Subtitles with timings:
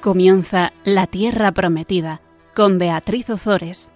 [0.00, 2.20] Comienza La Tierra Prometida
[2.54, 3.90] con Beatriz Ozores.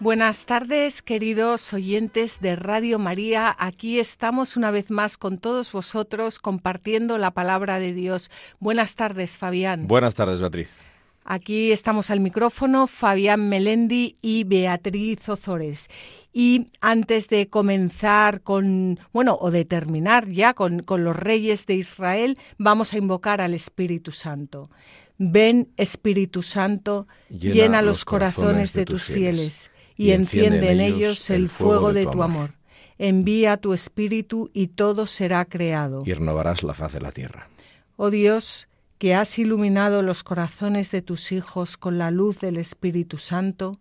[0.00, 3.56] Buenas tardes, queridos oyentes de Radio María.
[3.58, 8.30] Aquí estamos una vez más con todos vosotros compartiendo la palabra de Dios.
[8.60, 9.86] Buenas tardes, Fabián.
[9.86, 10.87] Buenas tardes, Beatriz.
[11.30, 15.88] Aquí estamos al micrófono Fabián Melendi y Beatriz Ozores.
[16.32, 21.74] Y antes de comenzar con, bueno, o de terminar ya con, con los reyes de
[21.74, 24.70] Israel, vamos a invocar al Espíritu Santo.
[25.18, 31.92] Ven, Espíritu Santo, llena, los corazones de tus fieles y enciende en ellos el fuego
[31.92, 32.54] de tu amor.
[32.96, 36.04] Envía tu espíritu y todo será creado.
[36.06, 37.50] Y renovarás la faz de la tierra.
[37.96, 43.18] Oh Dios, que has iluminado los corazones de tus hijos con la luz del Espíritu
[43.18, 43.78] Santo,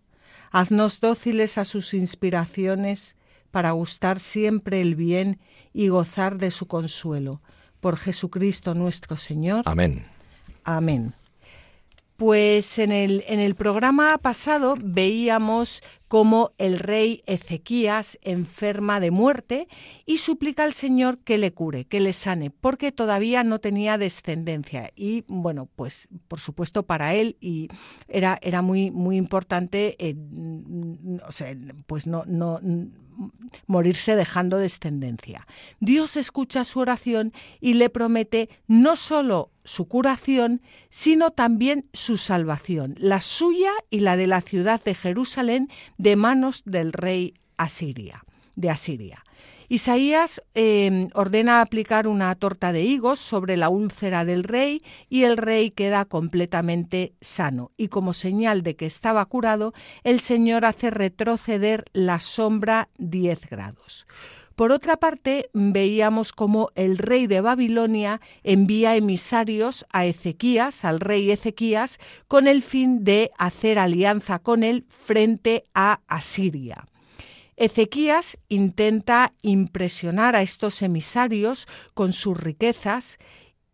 [0.51, 3.15] haznos dóciles a sus inspiraciones
[3.51, 5.39] para gustar siempre el bien
[5.73, 7.41] y gozar de su consuelo.
[7.79, 9.63] Por Jesucristo nuestro Señor.
[9.65, 10.05] Amén.
[10.63, 11.15] Amén.
[12.17, 19.67] Pues en el, en el programa pasado veíamos cómo el rey Ezequías enferma de muerte
[20.05, 24.91] y suplica al Señor que le cure, que le sane, porque todavía no tenía descendencia.
[24.95, 27.69] Y bueno, pues por supuesto para él y
[28.07, 30.15] era, era muy, muy importante, eh,
[31.27, 32.59] o sea, pues no, no
[33.65, 35.47] morirse dejando descendencia.
[35.79, 42.95] Dios escucha su oración y le promete no solo su curación, sino también su salvación,
[42.97, 48.23] la suya y la de la ciudad de Jerusalén de manos del rey Asiria,
[48.55, 49.23] de Asiria.
[49.69, 55.35] Isaías em, ordena aplicar una torta de higos sobre la úlcera del rey y el
[55.35, 57.71] rey queda completamente sano.
[57.75, 64.07] Y como señal de que estaba curado, el Señor hace retroceder la sombra 10 grados.
[64.57, 71.29] Por otra parte, veíamos cómo el rey de Babilonia envía emisarios a Ezequías, al rey
[71.29, 76.87] Ezequías, con el fin de hacer alianza con él frente a Asiria.
[77.55, 83.19] Ezequías intenta impresionar a estos emisarios con sus riquezas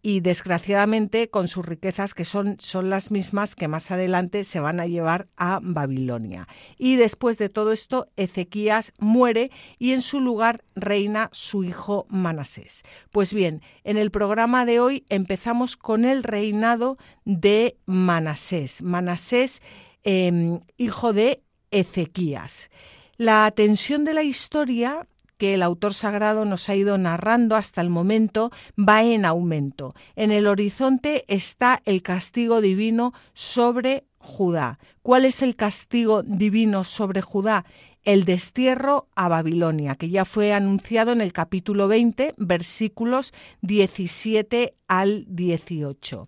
[0.06, 4.82] y desgraciadamente con sus riquezas que son, son las mismas que más adelante se van
[4.82, 6.50] a llevar a Babilonia.
[6.78, 9.50] Y después de todo esto, Ezequías muere
[9.80, 12.84] y en su lugar reina su hijo Manasés.
[13.12, 18.82] Pues bien, en el programa de hoy empezamos con el reinado de Manasés.
[18.82, 19.62] Manasés,
[20.04, 21.42] em, hijo de
[21.72, 22.70] Ezequías.
[23.16, 25.08] La tensión de la historia
[25.44, 28.50] que el autor sagrado nos ha ido narrando hasta el momento
[28.80, 29.94] va en aumento.
[30.16, 34.80] En el horizonte está el castigo divino sobre Judá.
[35.02, 37.66] ¿Cuál es el castigo divino sobre Judá?
[38.04, 45.26] El destierro a Babilonia, que ya fue anunciado en el capítulo 20, versículos 17 al
[45.28, 46.28] 18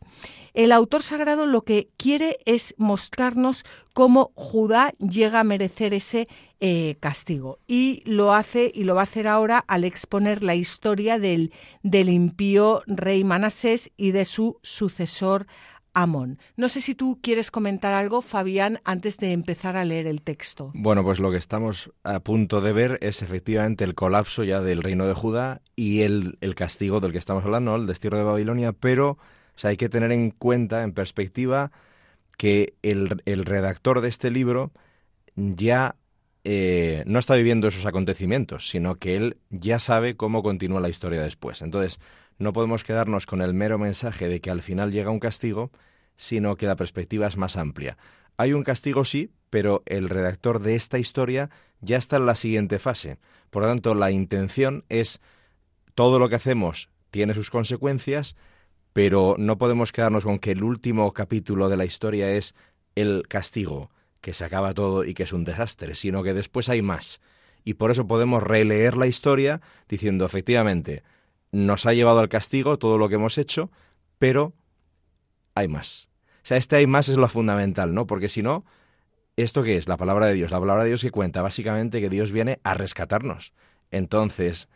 [0.55, 6.27] el autor sagrado lo que quiere es mostrarnos cómo Judá llega a merecer ese
[6.61, 7.59] eh, castigo.
[7.67, 11.51] Y lo hace y lo va a hacer ahora al exponer la historia del,
[11.83, 15.45] del impío rey Manasés y de su sucesor
[15.95, 16.37] Amón.
[16.55, 20.71] No sé si tú quieres comentar algo, Fabián, antes de empezar a leer el texto.
[20.75, 24.83] Bueno, pues lo que estamos a punto de ver es efectivamente el colapso ya del
[24.83, 28.71] reino de Judá y el, el castigo del que estamos hablando, el destierro de Babilonia,
[28.71, 29.17] pero
[29.63, 31.71] o hay que tener en cuenta, en perspectiva,
[32.37, 34.71] que el, redactor de este libro
[35.35, 35.95] ya
[36.45, 41.21] eh, no está viviendo esos acontecimientos, sino que él ya sabe cómo continúa la historia
[41.21, 41.61] después.
[41.61, 41.99] Entonces,
[42.37, 45.71] no podemos quedarnos con el mero mensaje de que al final llega un castigo,
[46.15, 47.97] sino que la perspectiva es más amplia.
[48.37, 51.49] Hay un castigo, sí, pero el redactor de esta historia
[51.81, 53.17] ya está en la siguiente fase.
[53.49, 55.19] Por lo tanto, la intención es
[55.93, 58.35] todo lo que hacemos tiene sus consecuencias,
[58.91, 62.55] pero no podemos quedarnos con que el último capítulo de la historia es
[62.95, 63.89] el castigo,
[64.25, 67.21] que se acaba todo y que es un desastre, sino que después hay más.
[67.63, 71.03] Y por eso podemos releer la historia diciendo, efectivamente,
[71.51, 73.69] nos ha llevado al castigo todo lo que hemos hecho,
[74.17, 74.53] pero
[75.53, 76.09] hay más.
[76.37, 78.07] O sea, este hay más es lo fundamental, ¿no?
[78.07, 78.65] Porque si no,
[79.35, 79.87] ¿esto qué es?
[79.87, 80.49] La palabra de Dios.
[80.49, 83.53] La palabra de Dios que cuenta básicamente que Dios viene a rescatarnos.
[83.91, 84.69] Entonces,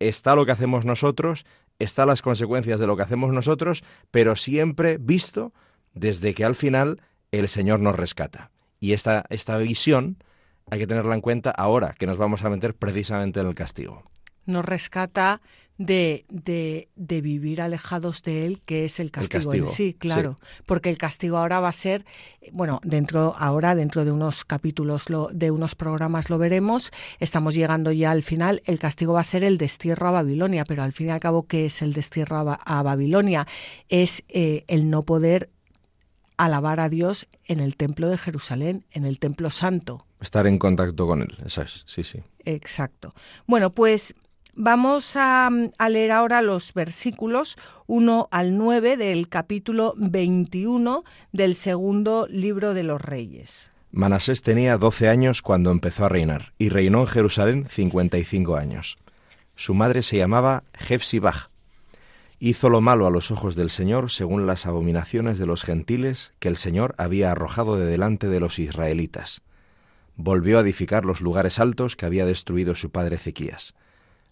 [0.00, 1.46] está lo que hacemos nosotros
[1.78, 5.52] están las consecuencias de lo que hacemos nosotros, pero siempre visto
[5.94, 8.50] desde que al final el Señor nos rescata.
[8.80, 10.22] Y esta, esta visión
[10.70, 14.04] hay que tenerla en cuenta ahora que nos vamos a meter precisamente en el castigo.
[14.46, 15.40] Nos rescata
[15.78, 20.36] de, de, de, vivir alejados de Él, que es el castigo, el en sí, claro.
[20.66, 22.04] Porque el castigo ahora va a ser,
[22.50, 26.90] bueno, dentro, ahora dentro de unos capítulos, lo, de unos programas lo veremos,
[27.20, 30.82] estamos llegando ya al final, el castigo va a ser el destierro a Babilonia, pero
[30.82, 33.46] al fin y al cabo, ¿qué es el destierro a, a Babilonia?
[33.88, 35.50] Es eh, el no poder
[36.38, 40.06] alabar a Dios en el templo de Jerusalén, en el templo santo.
[40.20, 42.22] Estar en contacto con Él, eso es, sí, sí.
[42.44, 43.12] Exacto.
[43.46, 44.14] Bueno, pues
[44.60, 45.50] Vamos a,
[45.88, 47.56] leer ahora los versículos
[47.86, 53.70] 1 al 9 del capítulo 21 del segundo libro de los Reyes.
[53.92, 58.98] Manasés tenía 12 años cuando empezó a reinar y reinó en Jerusalén 55 años.
[59.54, 61.50] Su madre se llamaba Jefsibaj.
[62.40, 66.48] Hizo lo malo a los ojos del Señor según las abominaciones de los gentiles que
[66.48, 69.42] el Señor había arrojado de delante de los israelitas.
[70.16, 73.74] Volvió a edificar los lugares altos que había destruido su padre Ezequías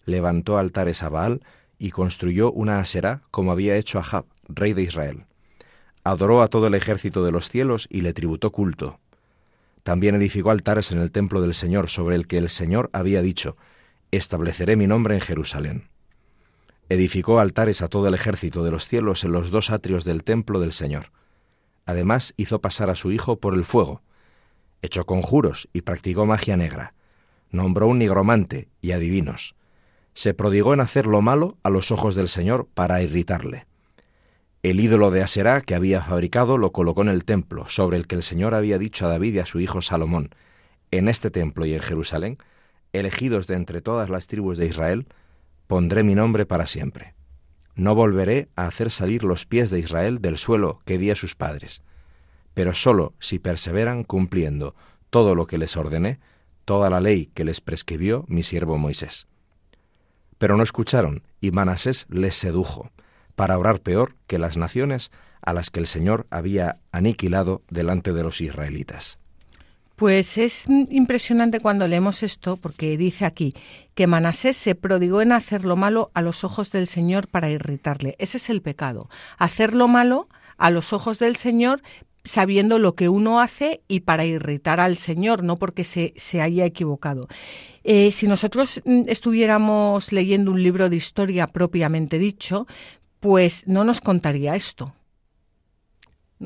[0.07, 1.43] levantó altares a Baal
[1.77, 5.25] y construyó una asera como había hecho Ahab, rey de Israel.
[6.03, 8.99] Adoró a todo el ejército de los cielos y le tributó culto.
[9.83, 13.57] También edificó altares en el templo del Señor, sobre el que el Señor había dicho,
[14.11, 15.89] Estableceré mi nombre en Jerusalén.
[16.89, 20.59] Edificó altares a todo el ejército de los cielos en los dos atrios del templo
[20.59, 21.11] del Señor.
[21.85, 24.01] Además hizo pasar a su hijo por el fuego.
[24.81, 26.93] Echó conjuros y practicó magia negra.
[27.49, 29.55] Nombró un nigromante y adivinos
[30.17, 33.67] se prodigó en hacer lo malo a los ojos del Señor para irritarle.
[34.63, 38.15] El ídolo de Aserá que había fabricado lo colocó en el templo, sobre el que
[38.15, 40.31] el Señor había dicho a David y a su hijo Salomón,
[40.89, 42.39] en este templo y en Jerusalén,
[42.93, 45.05] elegidos de entre todas las tribus de Israel,
[45.67, 47.13] pondré mi nombre para siempre.
[47.75, 51.35] No volveré a hacer salir los pies de Israel del suelo que di a sus
[51.35, 51.83] padres,
[52.53, 54.73] pero sólo si perseveran cumpliendo
[55.11, 56.19] todo lo que les ordené,
[56.65, 59.27] toda la ley que les prescribió mi siervo Moisés.
[60.37, 62.91] Pero no escucharon, y Manasés les sedujo,
[63.35, 65.11] para obrar peor que las naciones
[65.41, 69.19] a las que el Señor había aniquilado delante de los israelitas.
[69.97, 73.55] Pues es impresionante cuando leemos esto, porque dice aquí
[73.95, 78.15] que Manasés se prodigó en hacer lo malo a los ojos del Señor para irritarle.
[78.19, 79.09] Ese es el pecado,
[79.39, 81.81] hacer lo malo a los ojos del Señor
[82.23, 86.65] sabiendo lo que uno hace y para irritar al Señor, no porque se, se haya
[86.65, 87.27] equivocado.
[87.83, 92.67] Eh, si nosotros mm, estuviéramos leyendo un libro de historia propiamente dicho,
[93.19, 94.93] pues no nos contaría esto.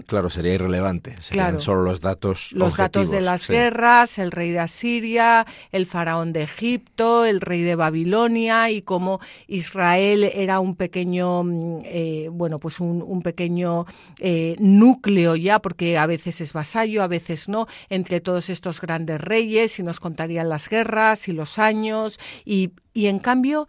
[0.08, 1.18] Claro, sería irrelevante.
[1.22, 2.54] Serían solo los datos.
[2.54, 7.62] Los datos de las guerras, el rey de Asiria, el faraón de Egipto, el rey
[7.62, 13.86] de Babilonia y cómo Israel era un pequeño, mm, eh, bueno, pues un, pequeño
[14.20, 19.20] eh, núcleo ya, porque a veces es vasallo, a veces no, entre todos estos grandes
[19.20, 23.68] reyes y nos contarían las guerras y los años y, y en cambio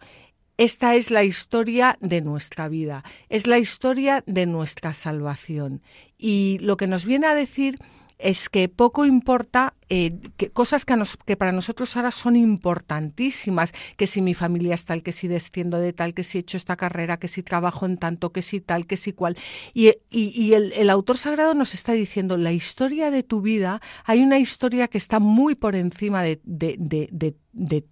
[0.57, 5.81] esta es la historia de nuestra vida, es la historia de nuestra salvación.
[6.17, 7.79] Y lo que nos viene a decir
[8.19, 14.23] es que poco importa eh, que cosas que, para nosotros ahora son importantísimas, que si
[14.23, 17.17] mi familia es tal, que si desciendo de tal, que si he hecho esta carrera,
[17.17, 19.37] que si trabajo en tanto, que si tal, que si cual.
[19.75, 24.39] Y, y, el, autor sagrado nos está diciendo, la historia de tu vida, hay una
[24.39, 26.39] historia que está muy por encima de,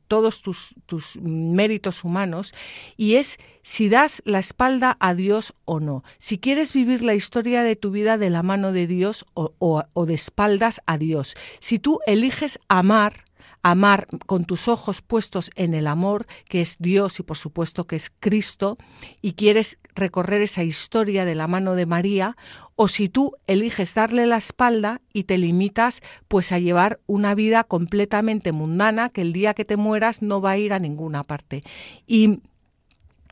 [0.08, 0.74] todos tus,
[1.22, 2.56] méritos humanos
[2.98, 6.04] y es si das la espalda a Dios o no.
[6.18, 9.84] Si quieres vivir la historia de tu vida de la mano de Dios o, o,
[9.94, 11.36] o de espaldas a Dios.
[11.60, 13.26] Si tú eliges amar,
[13.64, 17.96] amar con tus ojos puestos en el amor, que es Dios y por supuesto que
[17.96, 18.78] es Cristo,
[19.22, 22.38] y quieres recorrer esa historia de la mano de María,
[22.76, 27.64] o si tú eliges darle la espalda y te limitas pues a llevar una vida
[27.64, 31.62] completamente mundana que el día que te mueras no va a ir a ninguna parte.
[32.08, 32.40] Y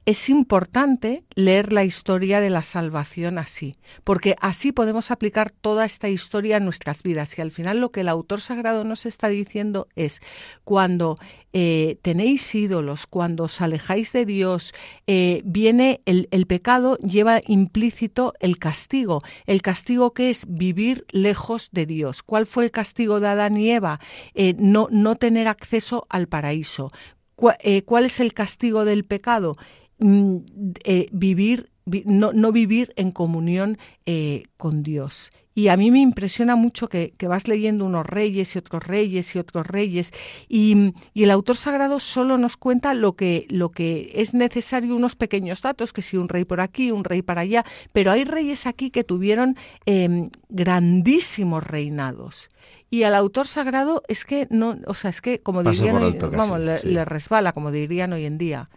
[0.09, 6.09] es importante leer la historia de la salvación así, porque así podemos aplicar toda esta
[6.09, 7.37] historia a nuestras vidas.
[7.37, 10.19] Y al final lo que el autor sagrado nos está diciendo es,
[10.63, 11.15] cuando
[11.53, 14.73] eh, tenéis ídolos, cuando os alejáis de Dios,
[15.05, 19.21] eh, viene el, pecado, lleva implícito el castigo.
[19.45, 22.23] El castigo que es vivir lejos de Dios.
[22.23, 23.99] ¿Cuál fue el castigo de Adán y Eva?
[24.33, 26.89] Eh, no, no tener acceso al paraíso.
[27.35, 29.55] ¿Cuál es el castigo del pecado?
[29.99, 30.37] Mm,
[30.85, 31.71] eh, vivir,
[32.05, 35.29] no, no, vivir en comunión eh, con Dios.
[35.53, 39.39] Y a mí me impresiona mucho que, vas leyendo unos reyes y otros reyes y
[39.39, 40.13] otros reyes,
[40.47, 45.61] y, el autor sagrado solo nos cuenta lo que, lo que es necesario, unos pequeños
[45.61, 48.89] datos, que si un rey por aquí, un rey para allá, pero hay reyes aquí
[48.89, 52.47] que tuvieron em, grandísimos reinados.
[52.89, 57.03] Y al autor sagrado es que no, o sea, es que como dirían, vamos, le
[57.03, 58.69] resbala, como dirían hoy en día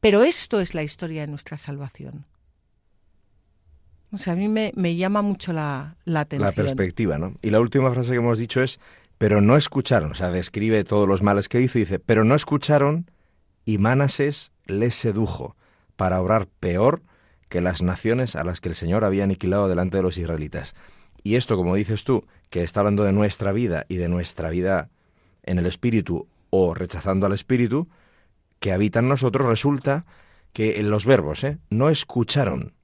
[0.00, 2.24] Pero esto es la historia de nuestra salvación.
[4.10, 6.48] O sea, a mí me, llama mucho la, la atención.
[6.48, 7.34] La perspectiva, ¿no?
[7.42, 8.80] Y la última frase que hemos dicho es,
[9.18, 12.34] pero no escucharon, o sea, describe todos los males que hizo y dice, pero no
[12.34, 13.10] escucharon
[13.64, 15.56] y Manases les sedujo
[15.96, 17.02] para obrar peor
[17.48, 20.74] que las naciones a las que el Señor había aniquilado delante de los israelitas.
[21.22, 24.88] Y esto, como dices tú, que está hablando de nuestra vida y de nuestra vida
[25.42, 27.88] en el espíritu o rechazando al espíritu,
[28.60, 30.04] que habita en nosotros, resulta
[30.52, 31.58] que en los verbos, ¿eh?
[31.70, 32.74] no escucharon.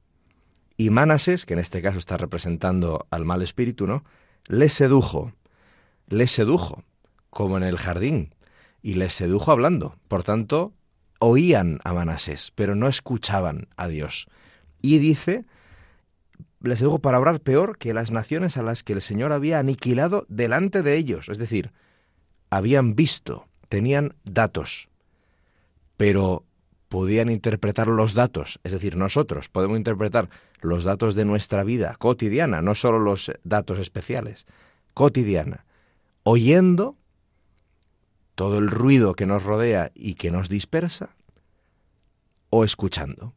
[0.76, 4.04] Y Manases, que en este caso está representando al mal espíritu, ¿no?
[4.46, 5.32] Les sedujo,
[6.08, 6.84] les sedujo,
[7.30, 8.34] como en el jardín,
[8.82, 9.96] y les sedujo hablando.
[10.08, 10.74] Por tanto,
[11.18, 14.26] oían a Manasés, pero no escuchaban a Dios.
[14.82, 15.44] Y dice,
[16.60, 20.26] les sedujo para obrar peor que las naciones a las que el Señor había aniquilado
[20.28, 21.28] delante de ellos.
[21.28, 21.72] Es decir,
[22.50, 24.88] habían visto, tenían datos,
[25.96, 26.44] pero
[26.88, 30.28] podían interpretar los datos, es decir, nosotros podemos interpretar
[30.60, 34.46] los datos de nuestra vida cotidiana, no solo los datos especiales,
[34.94, 35.64] cotidiana,
[36.22, 36.96] oyendo
[38.34, 41.16] todo el ruido que nos rodea y que nos dispersa,
[42.50, 43.34] o escuchando.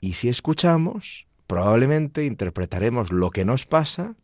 [0.00, 4.16] Y si escuchamos, probablemente interpretaremos lo que nos pasa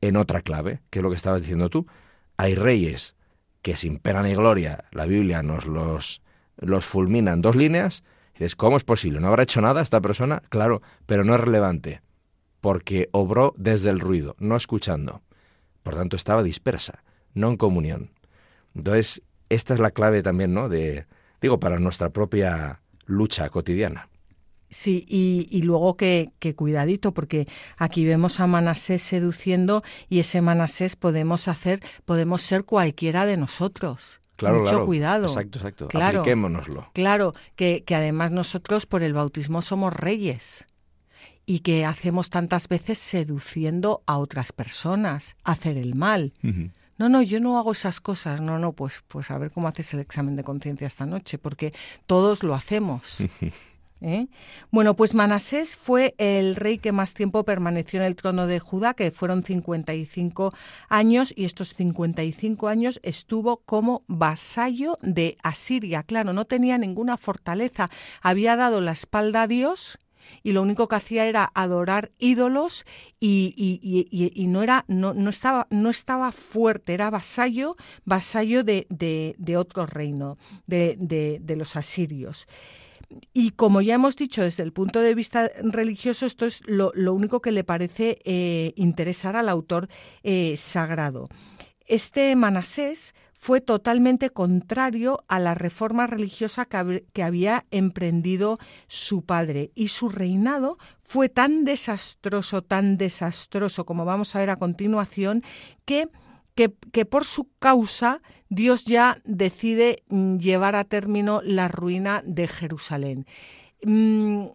[0.00, 1.88] en otra clave, que es lo que estabas diciendo tú.
[2.36, 3.16] Hay reyes
[3.68, 6.22] que sin pena ni gloria la Biblia nos los
[6.56, 9.20] los fulmina en dos líneas, dices, ¿cómo es posible?
[9.20, 10.42] ¿No habrá hecho nada esta persona?
[10.48, 12.00] Claro, pero no es relevante,
[12.62, 15.20] porque obró desde el ruido, no escuchando.
[15.82, 18.10] Por tanto, estaba dispersa, no en comunión.
[18.74, 20.70] Entonces, esta es la clave también, ¿no?
[20.70, 21.06] De,
[21.42, 24.08] digo, para nuestra propia lucha cotidiana.
[24.70, 27.48] Sí, y, luego que, que, cuidadito, porque
[27.78, 34.20] aquí vemos a Manasés seduciendo y ese Manasés podemos hacer, podemos ser cualquiera de nosotros.
[34.36, 35.26] Claro, Mucho cuidado.
[35.26, 35.88] Exacto, exacto.
[35.88, 36.90] Claro, Apliquémonoslo.
[36.92, 40.66] Claro, que, que además nosotros por el bautismo somos reyes
[41.48, 46.34] y que hacemos tantas veces seduciendo a otras personas, hacer el mal.
[46.98, 48.42] No, no, yo no hago esas cosas.
[48.42, 51.72] No, no, pues, pues a ver cómo haces el examen de conciencia esta noche, porque
[52.06, 53.24] todos lo hacemos.
[54.00, 54.26] ¿eh?
[54.70, 58.94] Bueno, pues Manasés fue el rey que más tiempo permaneció en el trono de Judá,
[58.94, 60.52] que fueron 55
[60.88, 66.02] años, y estos 55 años estuvo como vasallo de Asiria.
[66.02, 67.88] Claro, no tenía ninguna fortaleza,
[68.22, 69.98] había dado la espalda a Dios
[70.42, 72.84] y lo único que hacía era adorar ídolos
[73.18, 79.86] y, y, no era no, no, estaba no estaba fuerte era vasallo vasallo de, otro
[79.86, 80.36] reino
[80.66, 82.46] de los asirios
[83.32, 87.40] y como ya hemos dicho, desde el punto de vista religioso, esto es lo, único
[87.40, 89.88] que le parece eh, interesar al autor
[90.22, 91.28] eh, sagrado.
[91.86, 99.70] Este Manasés fue totalmente contrario a la reforma religiosa que, que, había emprendido su padre
[99.74, 105.44] y su reinado fue tan desastroso, tan desastroso, como vamos a ver a continuación,
[105.84, 106.08] que
[106.66, 113.26] que, por su causa Dios ya decide mm, llevar a término la ruina de Jerusalén.
[113.84, 114.46] Mm,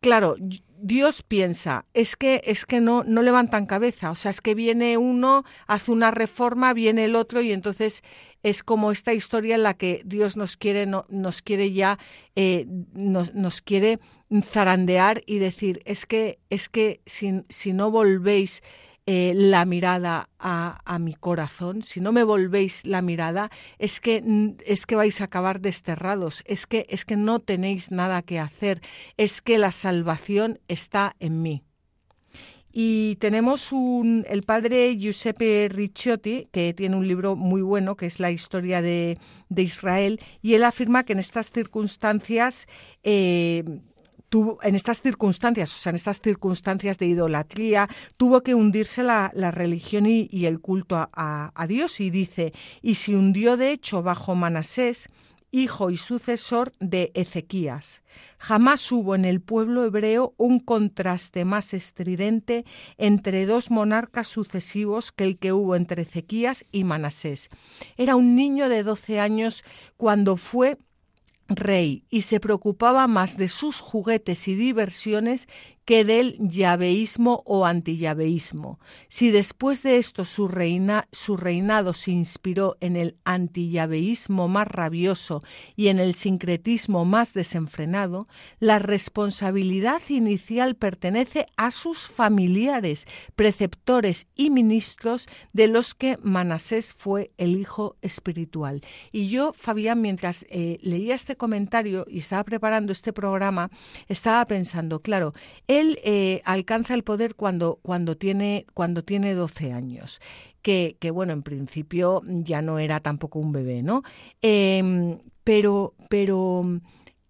[0.00, 0.36] claro,
[0.78, 4.96] Dios piensa, es que es que no no levantan cabeza, o sea, es que viene
[4.96, 8.02] uno, hace una reforma, viene el otro y entonces
[8.42, 11.98] es como esta historia en la que Dios nos quiere no, nos quiere ya
[12.36, 14.00] eh, nos, nos, quiere
[14.50, 18.62] zarandear y decir es que es que si, si no volvéis
[19.06, 24.22] eh, la mirada a, mi corazón, si no me volvéis la mirada, es que,
[24.64, 28.80] es que vais a acabar desterrados, es que, es que no tenéis nada que hacer,
[29.16, 31.62] es que la salvación está en mí.
[32.72, 38.18] Y tenemos un, el padre Giuseppe Ricciotti, que tiene un libro muy bueno, que es
[38.18, 39.18] la historia de,
[39.50, 42.66] de Israel, y él afirma que en estas circunstancias
[43.02, 43.62] eh,
[44.62, 50.06] en estas circunstancias, o sea, en estas circunstancias de idolatría, tuvo que hundirse la, religión
[50.06, 52.00] y, el culto a, a, Dios.
[52.00, 55.08] Y dice, y se hundió de hecho bajo Manasés,
[55.52, 58.02] hijo y sucesor de Ezequías.
[58.38, 62.64] Jamás hubo en el pueblo hebreo un contraste más estridente
[62.96, 67.50] entre dos monarcas sucesivos que el que hubo entre Ezequías y Manasés.
[67.96, 69.62] Era un niño de doce años
[69.96, 70.78] cuando fue
[71.56, 75.48] rey y se preocupaba más de sus juguetes y diversiones
[75.84, 78.78] que del yaveísmo o antiyaveísmo.
[79.08, 85.42] Si después de esto su, reina, su reinado se inspiró en el antiyaveísmo más rabioso
[85.74, 88.28] y en el sincretismo más desenfrenado,
[88.60, 97.32] la responsabilidad inicial pertenece a sus familiares, preceptores y ministros de los que Manasés fue
[97.38, 98.82] el hijo espiritual.
[99.10, 103.70] Y yo, Fabián, mientras eh, leía este comentario y estaba preparando este programa,
[104.08, 105.32] estaba pensando, claro,
[105.78, 110.20] él eh, alcanza el poder cuando, cuando, tiene, cuando tiene 12 años.
[110.62, 114.02] Que, que, bueno, en principio ya no era tampoco un bebé, ¿no?
[114.42, 116.62] Em, pero, pero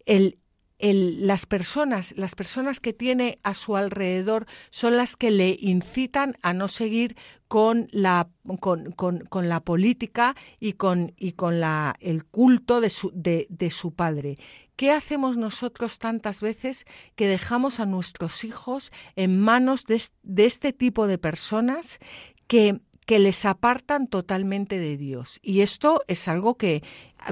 [0.04, 0.38] el,
[0.82, 6.52] las personas, las personas que tiene a su alrededor son las que le incitan a
[6.52, 8.28] no seguir con la,
[8.60, 13.70] con, con, la política y con, y con la, el culto de su, de, de
[13.70, 14.38] su padre.
[14.82, 20.02] ¿Qué hacemos nosotros tantas veces que dejamos a nuestros hijos en manos de,
[20.42, 22.00] este tipo de personas
[22.48, 25.38] que que les apartan totalmente de Dios.
[25.40, 26.82] Y esto es algo que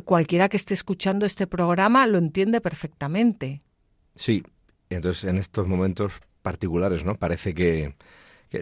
[0.04, 3.60] cualquiera que esté escuchando este programa lo entiende perfectamente.
[4.14, 4.44] Sí,
[4.88, 7.16] entonces en estos momentos particulares, ¿no?
[7.16, 7.96] Parece que,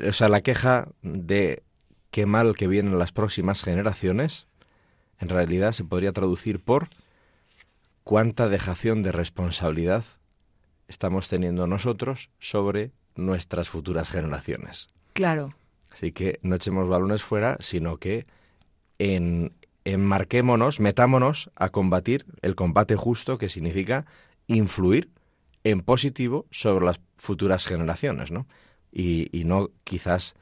[0.09, 1.63] o sea, la queja de
[2.11, 4.47] qué mal que vienen las próximas generaciones,
[5.19, 6.89] en realidad se podría traducir por
[8.09, 10.03] cuánta dejación de responsabilidad
[10.87, 14.87] estamos teniendo nosotros sobre nuestras futuras generaciones.
[15.13, 15.55] Claro.
[15.93, 18.25] Así que no echemos balones fuera, sino que
[18.99, 19.53] en,
[19.85, 24.07] enmarquémonos, metámonos a combatir el combate justo que significa
[24.47, 25.11] influir
[25.63, 28.47] en positivo sobre las futuras generaciones, ¿no?
[28.91, 30.35] Y, no quizás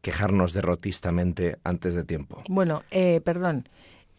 [0.00, 2.42] quejarnos derrotistamente antes de tiempo.
[2.48, 3.68] Bueno, eh, perdón.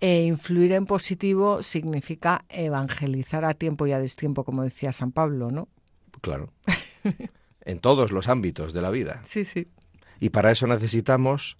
[0.01, 5.49] Eh, influir en positivo significa evangelizar a tiempo y a destiempo, como decía San Pablo,
[5.49, 5.69] ¿no?
[6.21, 6.49] Claro.
[7.65, 9.21] en todos los ámbitos de la vida.
[9.25, 9.67] Sí, sí.
[10.19, 11.57] Y para eso necesitamos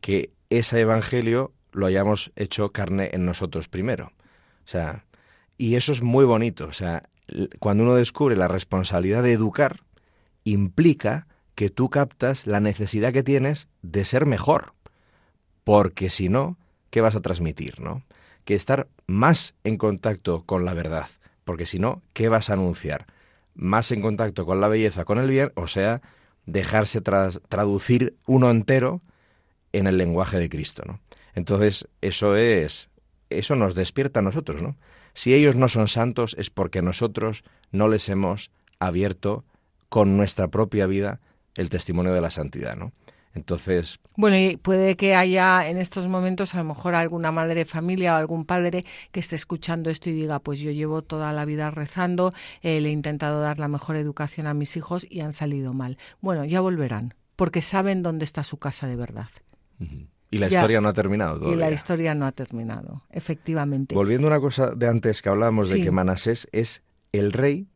[0.00, 4.12] que ese evangelio lo hayamos hecho carne en nosotros primero.
[4.64, 5.04] O sea,
[5.58, 6.66] y eso es muy bonito.
[6.66, 7.08] O sea,
[7.58, 9.80] cuando uno descubre la responsabilidad de educar,
[10.44, 14.74] implica que tú captas la necesidad que tienes de ser mejor.
[15.62, 16.58] Porque si no,
[16.94, 18.04] ¿qué vas a transmitir, no?
[18.44, 21.08] Que estar más en contacto con la verdad.
[21.42, 23.06] Porque si no, ¿qué vas a anunciar?
[23.56, 26.02] Más en contacto con la belleza, con el bien, o sea,
[26.46, 29.00] dejarse traducir uno entero
[29.72, 31.00] en el lenguaje de Cristo, ¿no?
[31.34, 32.90] Entonces, eso es
[33.28, 34.76] eso nos despierta a nosotros, ¿no?
[35.14, 39.44] Si ellos no son santos es porque nosotros no les hemos abierto
[39.88, 41.18] con nuestra propia vida
[41.56, 42.92] el testimonio de la santidad, ¿no?
[43.34, 43.98] Entonces.
[44.16, 48.14] Bueno, y puede que haya en estos momentos a lo mejor alguna madre de familia
[48.14, 51.70] o algún padre que esté escuchando esto y diga, pues yo llevo toda la vida
[51.70, 55.74] rezando, eh, le he intentado dar la mejor educación a mis hijos y han salido
[55.74, 55.98] mal.
[56.20, 59.28] Bueno, ya volverán, porque saben dónde está su casa de verdad.
[60.30, 61.56] Y la historia no ha terminado todavía.
[61.56, 63.94] Y la historia no ha terminado, efectivamente.
[63.94, 67.68] Volviendo a una cosa de antes que hablábamos de que Manasés es el rey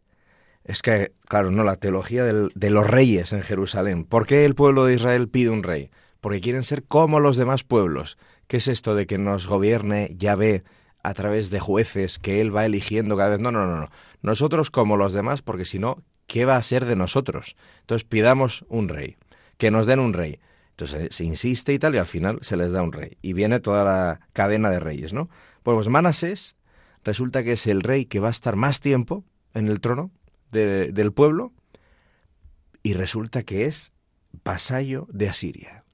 [0.68, 4.04] es que, claro, no, la teología de los reyes en Jerusalén.
[4.04, 5.90] ¿Por qué el pueblo de Israel pide un rey?
[6.20, 8.18] Porque quieren ser como los demás pueblos.
[8.48, 10.64] ¿Qué es esto de que nos gobierne Yahvé
[11.02, 13.40] a través de jueces que él va eligiendo cada vez?
[13.40, 13.88] No, no, no, no.
[14.20, 17.56] Nosotros como los demás, porque si no, ¿qué va a ser de nosotros?
[17.80, 19.16] Entonces pidamos un rey,
[19.56, 20.38] que nos den un rey.
[20.72, 23.16] Entonces se insiste y tal, y al final se les da un rey.
[23.22, 25.30] Y viene toda la cadena de reyes, ¿no?
[25.62, 26.58] Pues Manasés
[27.04, 30.10] resulta que es el rey que va a estar más tiempo en el trono,
[30.50, 31.52] del pueblo
[32.82, 33.92] y resulta que es
[34.44, 35.84] vasallo de Asiria.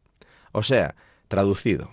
[0.53, 0.95] O sea,
[1.29, 1.91] traducido,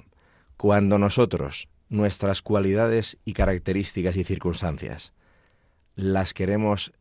[0.57, 5.13] cuando nosotros nuestras cualidades y características y circunstancias
[5.95, 6.93] las queremos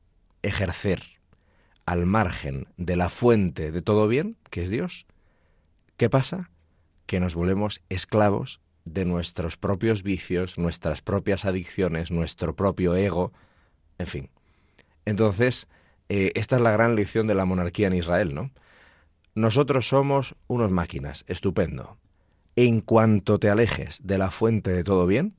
[0.42, 1.02] ejercer
[1.86, 5.06] al margen de la fuente de todo bien, que es Dios,
[5.96, 6.50] ¿qué pasa?
[7.06, 13.32] Que nos volvemos esclavos de nuestros propios vicios, nuestras propias adicciones, nuestro propio ego,
[13.98, 14.30] en fin.
[15.10, 15.66] Entonces,
[16.08, 18.52] eh, esta es la gran lección de la monarquía en Israel, ¿no?
[19.34, 21.98] Nosotros somos unos máquinas, estupendo.
[22.54, 25.34] En cuanto te alejes de la fuente de todo bien,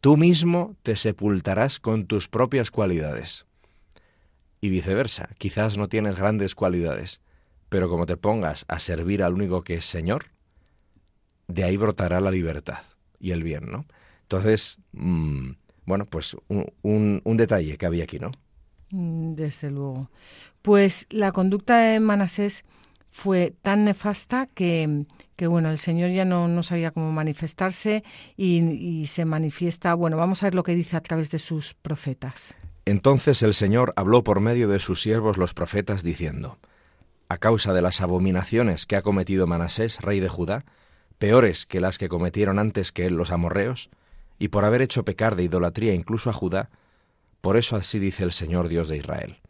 [0.00, 3.46] tú mismo te sepultarás con tus propias cualidades.
[4.60, 7.20] Y viceversa, quizás no tienes grandes cualidades,
[7.68, 10.26] pero como te pongas a servir al único que es Señor,
[11.48, 12.82] de ahí brotará la libertad
[13.18, 13.86] y el bien, ¿no?
[14.22, 15.50] Entonces, mm,
[15.84, 18.30] bueno, pues un, un detalle que había aquí, ¿no?
[18.92, 20.10] Mm, desde luego.
[20.60, 22.64] Pues la conducta de Manasés
[23.10, 28.04] fue tan nefasta que, que bueno, el Señor ya no, no sabía cómo manifestarse
[28.36, 31.74] y, y, se manifiesta, bueno, vamos a ver lo que dice a través de sus
[31.74, 32.54] profetas.
[32.84, 36.58] Entonces el Señor habló por medio de sus siervos los profetas, diciendo,
[37.28, 40.64] A causa de las abominaciones que ha cometido Manasés, rey de Judá,
[41.18, 43.90] peores que las que cometieron antes que él los amorreos,
[44.38, 46.70] y por haber hecho pecar de idolatría incluso a Judá,
[47.42, 49.40] por eso así dice el Señor Dios de Israel.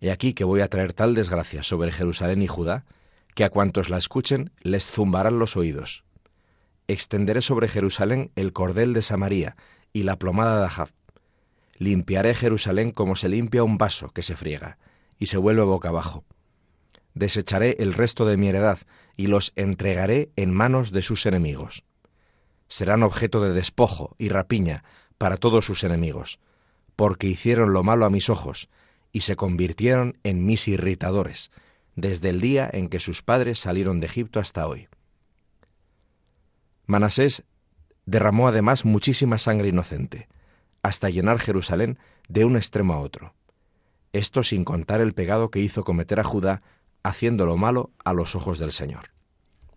[0.00, 2.84] He aquí que voy a traer tal desgracia sobre Jerusalén y Judá,
[3.34, 6.04] que a cuantos la escuchen les zumbarán los oídos.
[6.86, 9.56] Extenderé sobre Jerusalén el cordel de Samaría
[9.94, 10.90] y la plomada de Ahab.
[11.78, 14.76] Limpiaré Jerusalén como se limpia un vaso que se friega
[15.18, 16.24] y se vuelve boca abajo.
[17.14, 18.80] Desecharé el resto de mi heredad
[19.16, 21.84] y los entregaré en manos de sus enemigos.
[22.68, 24.84] Serán objeto de despojo y rapiña
[25.16, 26.38] para todos sus enemigos,
[26.96, 28.68] porque hicieron lo malo a mis ojos
[29.12, 31.50] y se convirtieron en mis irritadores,
[31.96, 34.88] desde el día en que sus padres salieron de Egipto hasta hoy.
[36.86, 37.44] Manasés
[38.06, 40.28] derramó además muchísima sangre inocente,
[40.82, 43.34] hasta llenar Jerusalén de un extremo a otro.
[44.12, 46.62] Esto sin contar el pecado que hizo cometer a Judá
[47.02, 49.13] haciendo lo malo a los ojos del Señor.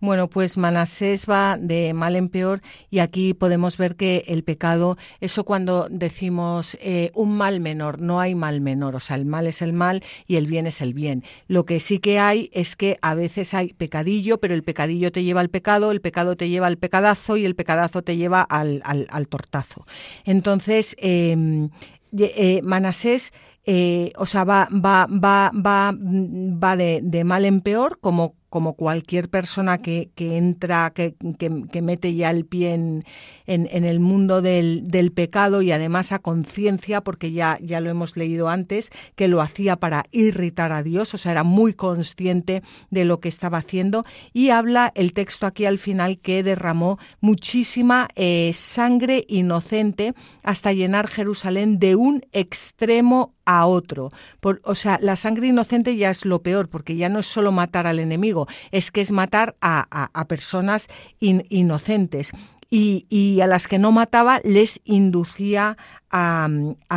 [0.00, 4.96] Bueno, pues Manasés va de mal en peor y aquí podemos ver que el pecado,
[5.20, 9.46] eso cuando decimos eh, un mal menor, no hay mal menor, o sea, el mal
[9.48, 11.24] es el mal y el bien es el bien.
[11.48, 15.24] Lo que sí que hay es que a veces hay pecadillo, pero el pecadillo te
[15.24, 18.82] lleva al pecado, el pecado te lleva al pecadazo y el pecadazo te lleva al,
[19.28, 19.84] tortazo.
[20.24, 21.70] Entonces, em,
[22.16, 23.32] eh, Manasés
[23.70, 28.74] eh, o sea, va, va, va, va, va de, de, mal en peor, como como
[28.74, 33.04] cualquier persona que, que entra, que, que, mete ya el pie en,
[33.46, 38.16] en, el mundo del, del, pecado y además a conciencia, porque ya, ya lo hemos
[38.16, 43.04] leído antes, que lo hacía para irritar a Dios, o sea, era muy consciente de
[43.04, 48.52] lo que estaba haciendo y habla el texto aquí al final que derramó muchísima eh,
[48.54, 54.10] sangre inocente hasta llenar Jerusalén de un extremo a otro.
[54.40, 57.50] Por, o sea, la sangre inocente ya es lo peor, porque ya no es solo
[57.50, 58.37] matar al enemigo,
[58.70, 60.88] es que es matar a, personas
[61.20, 62.32] inocentes.
[62.70, 65.78] Y, a las que no mataba les inducía
[66.10, 66.48] a,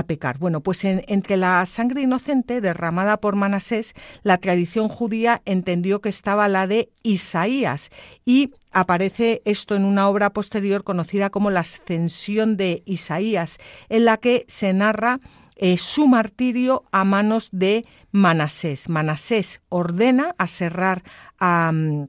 [0.05, 0.37] pecar.
[0.37, 6.49] Bueno, pues entre la sangre inocente derramada por Manasés, la tradición judía entendió que estaba
[6.49, 7.89] la de Isaías
[8.25, 14.17] y aparece esto en una obra posterior conocida como la Ascensión de Isaías, en la
[14.17, 15.19] que se narra
[15.61, 18.89] eh, su martirio a manos de Manasés.
[18.89, 21.03] Manasés ordena aserrar
[21.39, 21.71] a...
[21.71, 22.07] Mm,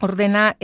[0.00, 0.56] ordena,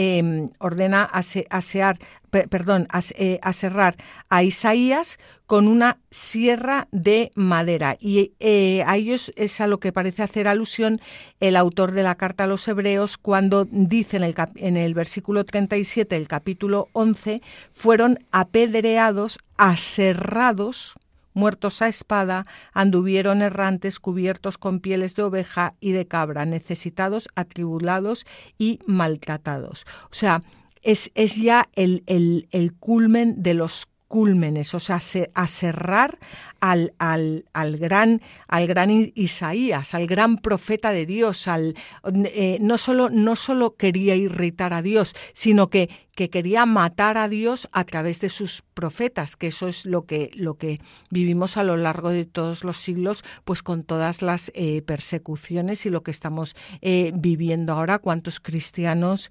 [0.58, 1.98] ordena asear,
[2.30, 7.96] perdón, a Isaías con una sierra de madera.
[8.00, 11.00] Y eh, a ellos es a lo que parece hacer alusión
[11.38, 15.44] el autor de la carta a los hebreos cuando dice en el, en el versículo
[15.44, 17.42] 37 del capítulo 11,
[17.74, 20.96] fueron apedreados, aserrados
[21.36, 28.26] muertos a espada, anduvieron errantes cubiertos con pieles de oveja y de cabra, necesitados, atribulados
[28.58, 29.86] y maltratados.
[30.04, 30.42] O sea,
[30.82, 35.00] es, es ya el, el, el culmen de los cúlmenes, o sea,
[35.34, 36.18] a cerrar
[36.60, 42.78] al, al, al, gran, al gran Isaías, al gran profeta de Dios, al, eh, no,
[42.78, 47.84] solo, no solo quería irritar a Dios, sino que, que quería matar a Dios a
[47.84, 52.10] través de sus profetas, que eso es lo que, lo que vivimos a lo largo
[52.10, 57.12] de todos los siglos, pues con todas las eh, persecuciones y lo que estamos eh,
[57.14, 59.30] viviendo ahora, cuántos cristianos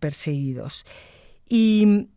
[0.00, 0.84] perseguidos.
[1.48, 2.08] Y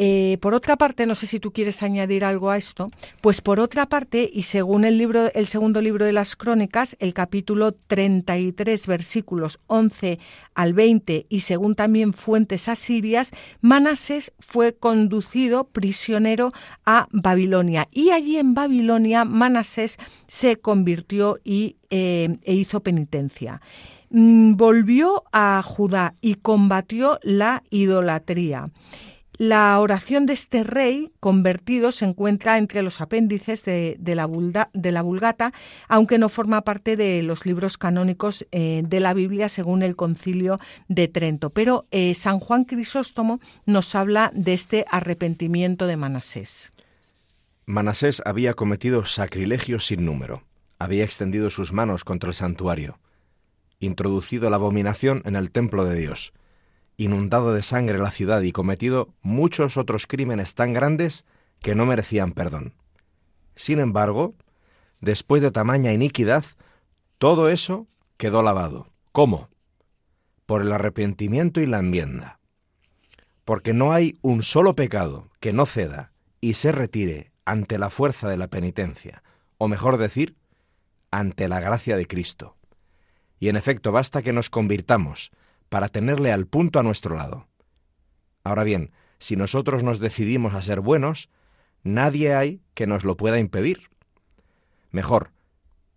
[0.00, 2.88] eh, por otra parte, no sé si tú quieres añadir algo a esto,
[3.20, 8.86] pues por otra parte, y según el segundo libro de las Crónicas, el capítulo 33,
[8.86, 10.20] versículos 11
[10.54, 16.52] al 20, y según también fuentes asirias, Manasés fue conducido prisionero
[16.86, 17.88] a Babilonia.
[17.90, 19.96] Y allí en Babilonia, Manasés
[20.28, 23.60] se convirtió y, eh, e hizo penitencia
[24.10, 28.66] mm, volvió a Judá y combatió la idolatría.
[29.38, 35.52] La oración de este rey convertido se encuentra entre los apéndices de, la, Vulgata,
[35.86, 40.58] aunque no forma parte de los libros canónicos eh, de la Biblia según el concilio
[40.88, 41.50] de Trento.
[41.50, 46.72] Pero eh, San Juan Crisóstomo nos habla de este arrepentimiento de Manasés.
[47.64, 50.42] Manasés había cometido sacrilegio sin número,
[50.80, 52.98] había extendido sus manos contra el santuario,
[53.78, 56.32] introducido la abominación en el templo de Dios,
[56.98, 61.24] inundado de sangre la ciudad y cometido muchos otros crímenes tan grandes
[61.62, 62.74] que no merecían perdón.
[63.54, 64.34] Sin embargo,
[65.00, 66.44] después de tamaña iniquidad,
[67.16, 68.88] todo eso quedó lavado.
[69.12, 69.48] ¿Cómo?
[70.44, 72.40] Por el arrepentimiento y la enmienda.
[73.44, 78.28] Porque no hay un solo pecado que no ceda y se retire ante la fuerza
[78.28, 79.22] de la penitencia,
[79.56, 80.36] o mejor decir,
[81.10, 82.56] ante la gracia de Cristo.
[83.40, 85.30] Y en efecto, basta que nos convirtamos
[85.68, 87.48] para tenerle al punto a nuestro lado.
[88.44, 91.28] Ahora bien, si nosotros nos decidimos a ser buenos,
[91.82, 93.90] nadie hay que nos lo pueda impedir.
[94.90, 95.32] Mejor,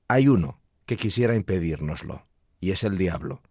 [0.07, 2.25] hay uno que quisiera impedírnoslo,
[2.59, 3.41] y es el diablo,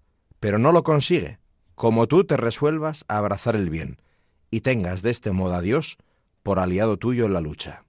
[0.41, 1.39] pero no lo consigue,
[1.75, 4.03] como tú te resuelvas a abrazar el bien,
[4.51, 5.97] y tengas de este modo a Dios
[6.43, 7.85] por aliado tuyo en la lucha.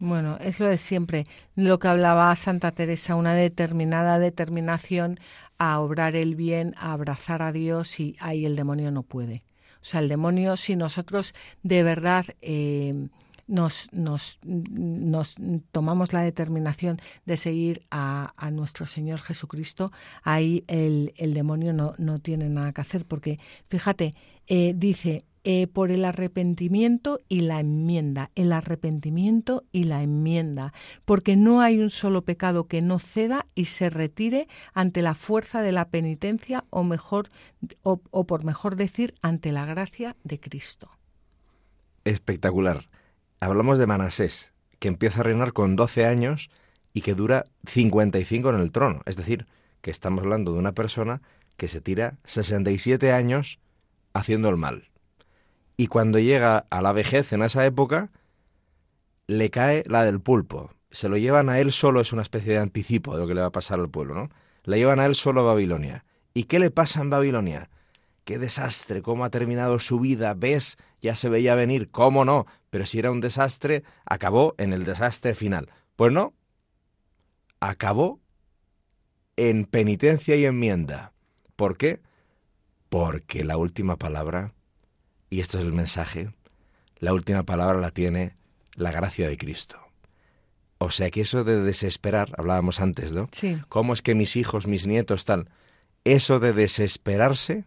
[0.00, 5.20] Bueno, es lo de siempre, lo que hablaba Santa Teresa, una determinada determinación
[5.58, 9.44] a obrar el bien, a abrazar a Dios y ahí el demonio no puede.
[9.82, 13.08] O sea, el demonio, si nosotros de verdad eh,
[13.46, 15.34] nos, nos, nos,
[15.72, 21.94] tomamos la determinación de seguir a, a nuestro Señor Jesucristo, ahí el, el, demonio no,
[21.98, 23.38] no tiene nada que hacer, porque
[23.68, 24.12] fíjate,
[24.46, 30.72] eh, dice, eh, por el arrepentimiento y la enmienda, el arrepentimiento y la enmienda,
[31.04, 35.60] porque no hay un solo pecado que no ceda y se retire ante la fuerza
[35.60, 37.28] de la penitencia o mejor
[37.82, 40.88] o, o por mejor decir ante la gracia de Cristo.
[42.04, 42.88] Espectacular.
[43.38, 46.48] Hablamos de Manasés, que empieza a reinar con 12 años
[46.94, 49.46] y que dura 55 en el trono, es decir,
[49.82, 51.20] que estamos hablando de una persona
[51.58, 53.58] que se tira 67 años
[54.14, 54.93] haciendo el mal
[55.76, 58.10] y cuando llega a la vejez en esa época,
[59.26, 60.70] le cae la del pulpo.
[60.90, 63.40] Se lo llevan a él solo, es una especie de anticipo de lo que le
[63.40, 64.30] va a pasar al pueblo, ¿no?
[64.64, 66.04] Le llevan a él solo a Babilonia.
[66.32, 67.70] ¿Y qué le pasa en Babilonia?
[68.24, 72.86] Qué desastre, cómo ha terminado su vida, ves, ya se veía venir, cómo no, pero
[72.86, 75.70] si era un desastre, acabó en el desastre final.
[75.96, 76.32] Pues no,
[77.60, 78.20] acabó
[79.36, 81.12] en penitencia y enmienda.
[81.56, 82.00] ¿Por qué?
[82.88, 84.54] Porque la última palabra
[85.34, 86.30] y este es el mensaje,
[87.00, 88.36] la última palabra la tiene
[88.74, 89.80] la gracia de Cristo.
[90.78, 93.28] O sea que eso de desesperar, hablábamos antes, ¿no?
[93.32, 93.58] Sí.
[93.68, 95.48] ¿Cómo es que mis hijos, mis nietos, tal?
[96.04, 97.64] Eso de desesperarse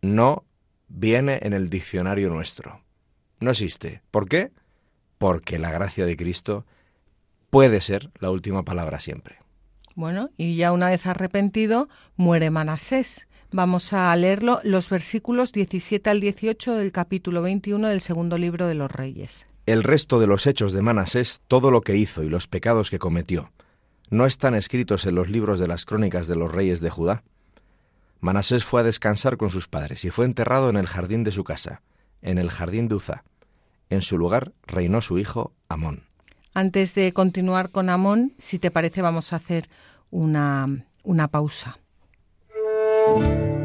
[0.00, 0.44] no
[0.86, 2.80] viene en el diccionario nuestro.
[3.40, 4.00] No existe.
[4.12, 4.52] ¿Por qué?
[5.18, 6.66] Porque la gracia de Cristo
[7.50, 9.38] puede ser la última palabra siempre.
[9.96, 13.26] Bueno, y ya una vez arrepentido, muere Manasés.
[13.52, 18.74] Vamos a leerlo, los versículos 17 al 18 del capítulo 21 del segundo libro de
[18.74, 19.46] los Reyes.
[19.66, 22.98] El resto de los hechos de Manasés, todo lo que hizo y los pecados que
[22.98, 23.52] cometió,
[24.10, 27.22] ¿no están escritos en los libros de las crónicas de los reyes de Judá?
[28.20, 31.44] Manasés fue a descansar con sus padres y fue enterrado en el jardín de su
[31.44, 31.82] casa,
[32.22, 33.24] en el jardín de Uza.
[33.90, 36.02] En su lugar reinó su hijo Amón.
[36.52, 39.68] Antes de continuar con Amón, si te parece, vamos a hacer
[40.10, 41.78] una, una pausa.
[43.06, 43.55] Thank you.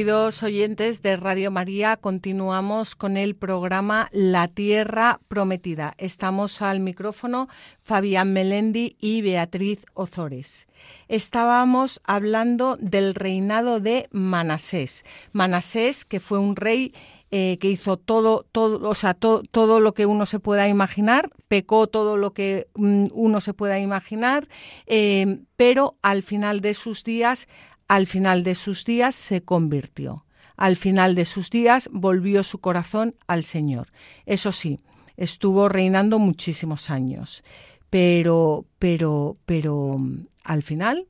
[0.00, 5.92] Queridos oyentes de Radio María, continuamos con el programa La Tierra Prometida.
[5.98, 7.50] Estamos al micrófono
[7.82, 10.68] Fabián Melendi y Beatriz Ozores.
[11.08, 15.04] Estábamos hablando del reinado de Manasés.
[15.32, 16.94] Manasés, que fue un rey
[17.32, 21.86] eh, que hizo todo, todo, o sea, todo lo que uno se pueda imaginar, pecó
[21.86, 24.48] todo lo que mm, uno se pueda imaginar,
[24.86, 27.46] eh, pero al final de sus días,
[27.90, 30.24] al final de sus días se convirtió.
[30.56, 33.88] Al final de sus días volvió su corazón al Señor.
[34.26, 34.78] Eso sí,
[35.16, 37.42] estuvo reinando muchísimos años,
[37.90, 41.08] pero, pero, pero mm, al final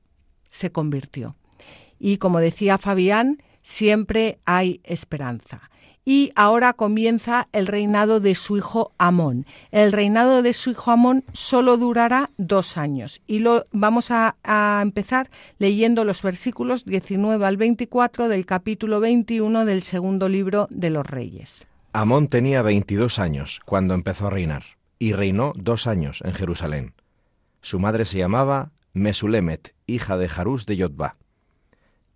[0.49, 1.37] se convirtió.
[1.99, 5.71] Y como decía Fabián, siempre hay esperanza
[6.11, 9.47] y ahora comienza el reinado de su hijo Amón.
[9.71, 14.35] El reinado de su hijo Amón solo durará dos años y lo vamos a,
[14.83, 21.07] empezar leyendo los versículos 19 al 24 del capítulo 21 del segundo libro de los
[21.07, 21.69] Reyes.
[21.93, 24.65] Amón tenía 22 años cuando empezó a reinar
[24.99, 26.95] y reinó dos años en Jerusalén.
[27.63, 31.19] Su madre se llamaba Mesulemet, hija de Jarús de Yotba.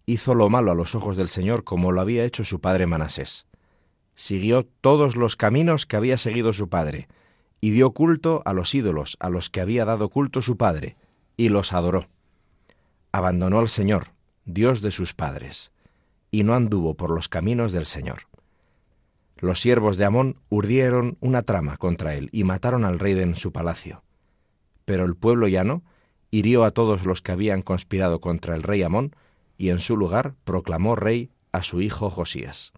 [0.04, 3.46] Hizo lo malo a los ojos del Señor como lo había hecho su padre Manasés
[4.14, 7.09] siguió todos los caminos que había seguido su padre,
[7.61, 10.96] y dio culto a los ídolos a los que había dado culto su padre,
[11.37, 12.09] y los adoró.
[13.12, 14.09] Abandonó al Señor,
[14.44, 15.72] Dios de sus padres,
[16.31, 18.29] y no anduvo por los caminos del Señor.
[19.37, 23.53] Los siervos de Amón urdieron una trama contra él y mataron al rey en su
[23.53, 24.03] palacio.
[24.85, 25.83] Pero el pueblo llano
[26.31, 29.14] hirió a todos los que habían conspirado contra el rey Amón,
[29.57, 32.72] y en su lugar proclamó rey a su hijo Josías.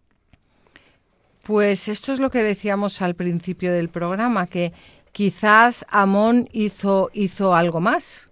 [1.47, 4.73] Pues esto es lo que decíamos al principio del programa, que
[5.13, 8.27] quizás Amón hizo, hizo algo más.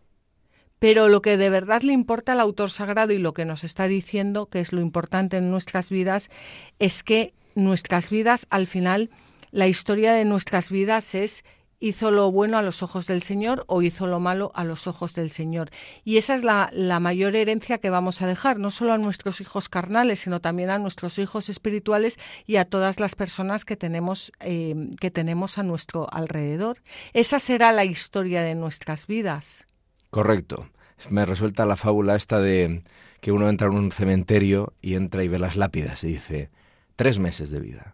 [0.79, 3.87] Pero lo que de verdad le importa al autor sagrado y lo que nos está
[3.87, 6.29] diciendo, que es lo importante en nuestras vidas,
[6.77, 9.09] es que nuestras vidas, al final,
[9.51, 11.45] la historia de nuestras vidas es
[11.85, 15.13] hizo lo bueno a los ojos del Señor o hizo lo malo a los ojos
[15.13, 15.69] del Señor.
[16.03, 19.69] Y esa es la, mayor herencia que vamos a dejar, no solo a nuestros hijos
[19.69, 22.17] carnales, sino también a nuestros hijos espirituales
[22.47, 26.81] y a todas las personas que tenemos, eh, que tenemos a nuestro alrededor.
[27.13, 29.65] Esa será la historia de nuestras vidas.
[30.09, 30.67] Correcto.
[31.11, 32.81] Me resuelta la fábula esta de
[33.21, 36.49] que uno entra en un cementerio y entra y ve las lápidas y dice,
[36.95, 37.93] tres meses de vida,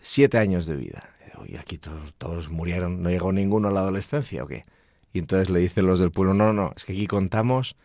[0.00, 1.10] siete años de vida,
[1.46, 4.62] y aquí todos, todos murieron, no llegó ninguno a la adolescencia o qué.
[5.12, 7.76] Y entonces le dicen los del pueblo, no, no, es que aquí contamos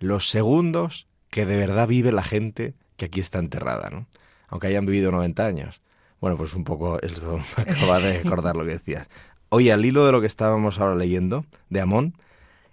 [0.00, 4.06] los segundos que de verdad vive la gente que aquí está enterrada, ¿no?
[4.48, 5.80] Aunque hayan vivido 90 años.
[6.20, 9.08] Bueno, pues un poco esto me acaba de recordar lo que decías.
[9.50, 12.14] Oye, al hilo de lo que estábamos ahora leyendo, de Amón,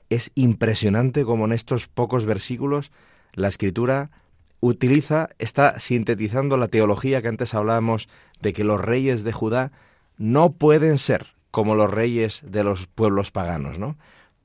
[0.09, 2.91] es impresionante como en estos pocos versículos
[3.33, 4.11] la escritura
[4.59, 8.07] utiliza, está sintetizando la teología que antes hablábamos
[8.41, 9.71] de que los reyes de Judá
[10.17, 13.97] no pueden ser como los reyes de los pueblos paganos, ¿no?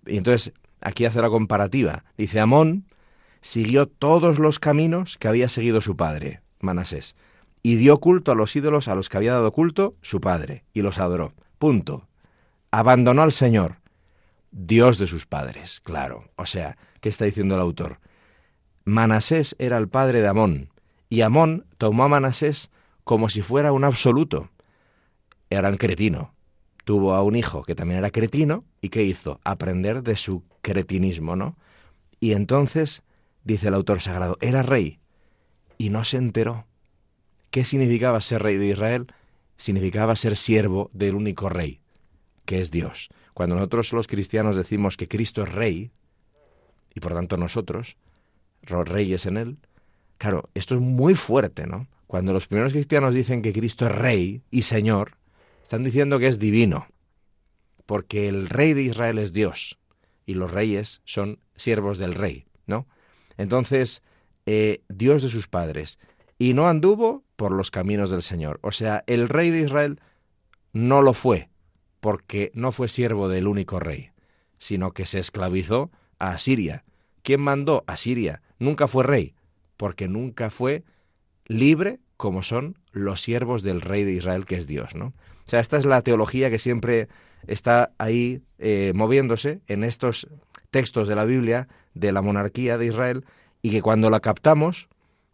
[0.07, 2.05] Y entonces aquí hace la comparativa.
[2.17, 2.87] Dice, Amón
[3.41, 7.17] siguió todos los caminos que había seguido su padre, Manasés,
[7.63, 10.83] y dio culto a los ídolos a los que había dado culto su padre, y
[10.83, 11.35] los adoró.
[11.59, 12.09] Punto.
[12.71, 13.81] Abandonó al Señor,
[14.53, 16.31] Dios de sus padres, claro.
[16.37, 17.99] O sea, ¿qué está diciendo el autor?
[18.85, 20.71] Manasés era el padre de Amón,
[21.09, 22.71] y Amón tomó a Manasés
[23.05, 24.51] como si fuera un absoluto,
[25.51, 26.35] era un cretino.
[26.85, 29.41] Tuvo a un hijo que también era cretino y ¿qué hizo?
[29.45, 31.57] Aprender de su cretinismo, ¿no?
[32.21, 33.03] Y entonces,
[33.45, 35.01] dice el autor sagrado, era rey
[35.77, 36.67] y no se enteró.
[37.51, 39.07] ¿Qué significaba ser rey de Israel?
[39.57, 41.81] Significaba ser siervo del único rey,
[42.45, 43.09] que es Dios.
[43.35, 45.91] Cuando nosotros los cristianos decimos que Cristo es rey,
[46.95, 47.97] y por tanto nosotros,
[48.63, 49.57] los reyes en él,
[50.19, 51.89] claro, esto es muy fuerte, ¿no?
[52.07, 55.17] Cuando los primeros cristianos dicen que Cristo es rey y Señor,
[55.71, 56.89] están diciendo que es divino,
[57.87, 59.79] porque el rey de Israel es Dios
[60.27, 62.89] y los reyes son siervos del rey, ¿no?
[63.37, 64.03] Entonces,
[64.47, 66.01] eh, Dios de sus padres,
[66.39, 68.59] y no anduvo por los caminos del Señor.
[68.63, 70.01] O sea, el rey de Israel
[70.73, 71.51] no lo fue,
[72.01, 74.11] porque no fue siervo del único rey,
[74.59, 76.83] sino que se esclavizó a Asiria.
[77.23, 78.43] ¿Quién mandó a Siria?
[78.59, 79.37] Nunca fue rey,
[79.77, 80.83] porque nunca fue
[81.47, 85.15] libre como son los siervos del rey de Israel, que es Dios, ¿no?
[85.51, 87.09] O sea, esta es la teología que siempre
[87.49, 90.29] está ahí eh, moviéndose en estos
[90.71, 93.25] textos de la Biblia de la monarquía de Israel
[93.61, 94.89] y que cuando la captamos,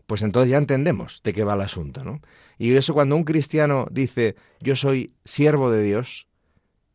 [0.07, 2.23] pues entonces ya entendemos de qué va el asunto, ¿no?
[2.57, 6.29] Y eso cuando un cristiano dice, yo soy siervo de Dios,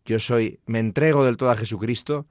[0.04, 2.26] yo soy, me entrego del todo a Jesucristo,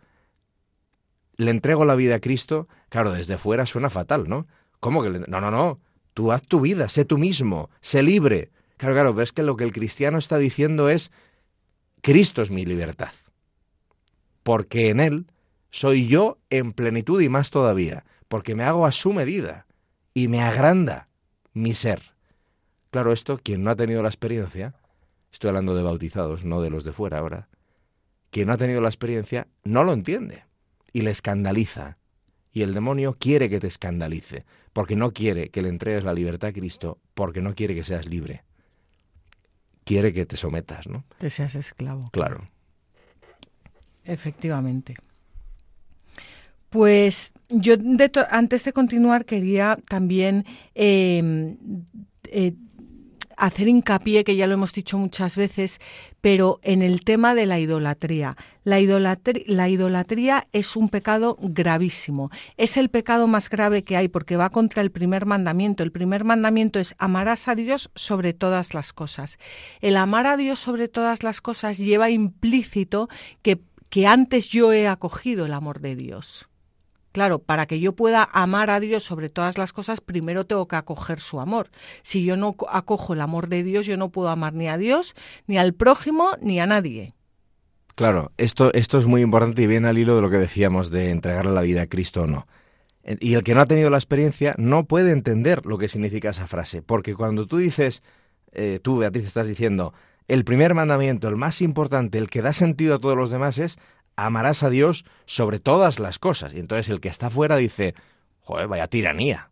[1.36, 4.48] le entrego la vida a Cristo, claro, desde fuera suena fatal, ¿no?
[4.80, 5.78] ¿Cómo que le, no, no, no,
[6.14, 8.50] Tú haz tu vida, sé tú mismo, sé libre.
[8.80, 11.12] Claro, claro, ves que lo que el cristiano está diciendo es,
[12.00, 13.12] Cristo es mi libertad.
[14.42, 15.26] Porque en Él
[15.70, 19.66] soy yo en plenitud y más todavía, porque me hago a su medida
[20.14, 21.10] y me agranda
[21.52, 22.14] mi ser.
[22.90, 24.74] Claro, esto, quien no ha tenido la experiencia,
[25.30, 27.50] estoy hablando de bautizados, no de los de fuera ahora,
[28.30, 30.44] quien no ha tenido la experiencia no lo entiende
[30.90, 31.98] y le escandaliza.
[32.50, 36.48] Y el demonio quiere que te escandalice, porque no quiere que le entregues la libertad
[36.48, 38.42] a Cristo, porque no quiere que seas libre.
[39.84, 41.04] Quiere que te sometas, ¿no?
[41.18, 42.10] Que seas esclavo.
[42.12, 42.46] Claro.
[44.04, 44.94] Efectivamente.
[46.68, 47.74] Pues yo
[48.30, 51.56] antes de continuar quería también eh,
[52.24, 52.54] eh,
[53.40, 55.80] hacer hincapié, que ya lo hemos dicho muchas veces,
[56.20, 58.36] pero en el tema de la idolatría.
[58.62, 62.30] La idolatría, la idolatría es un pecado gravísimo.
[62.58, 65.82] Es el pecado más grave que hay porque va contra el primer mandamiento.
[65.82, 69.38] El primer mandamiento es amarás a Dios sobre todas las cosas.
[69.80, 73.08] El amar a Dios sobre todas las cosas lleva implícito
[73.42, 76.49] que antes yo he acogido el amor de Dios.
[77.12, 80.76] Claro, para que yo pueda amar a Dios sobre todas las cosas, primero tengo que
[80.76, 81.70] acoger su amor.
[82.02, 85.14] Si yo no acojo el amor de Dios, yo no puedo amar ni a Dios,
[85.46, 87.14] ni al prójimo, ni a nadie.
[87.96, 91.10] Claro, esto, esto es muy importante y viene al hilo de lo que decíamos de
[91.10, 92.46] entregarle la vida a Cristo o no.
[93.02, 96.30] Eh, y el que no ha tenido la experiencia no puede entender lo que significa
[96.30, 98.02] esa frase, porque cuando tú dices,
[98.52, 99.92] eh, tú Beatriz estás diciendo,
[100.28, 103.78] el primer mandamiento, el más importante, el que da sentido a todos los demás es
[104.26, 106.54] amarás a Dios sobre todas las cosas.
[106.54, 107.94] Y entonces el que está fuera dice,
[108.40, 109.50] joder, vaya tiranía.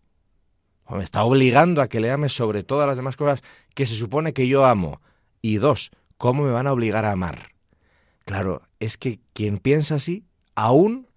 [0.90, 3.42] me está obligando a que le ame sobre todas las demás cosas
[3.74, 5.00] que se supone que yo amo.
[5.40, 7.50] Y dos, ¿cómo me van a obligar a amar?
[8.24, 11.08] Claro, es que quien piensa así aún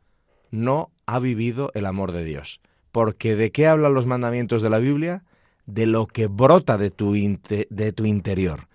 [0.52, 2.62] no ha vivido el amor de Dios.
[2.92, 5.24] Porque ¿de qué hablan los mandamientos de la Biblia?
[5.66, 8.68] De lo que brota de tu, de tu interior.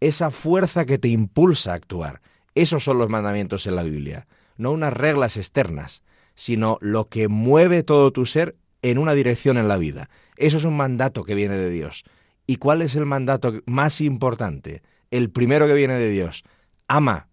[0.00, 2.20] Esa fuerza que te impulsa a actuar.
[2.60, 4.26] Esos son los mandamientos en la Biblia,
[4.58, 6.02] no unas reglas externas,
[6.34, 10.10] sino lo que mueve todo tu ser en una dirección en la vida.
[10.36, 12.04] Eso es un mandato que viene de Dios.
[12.46, 14.82] ¿Y cuál es el mandato más importante?
[15.10, 16.44] El primero que viene de Dios.
[16.86, 17.28] Ama.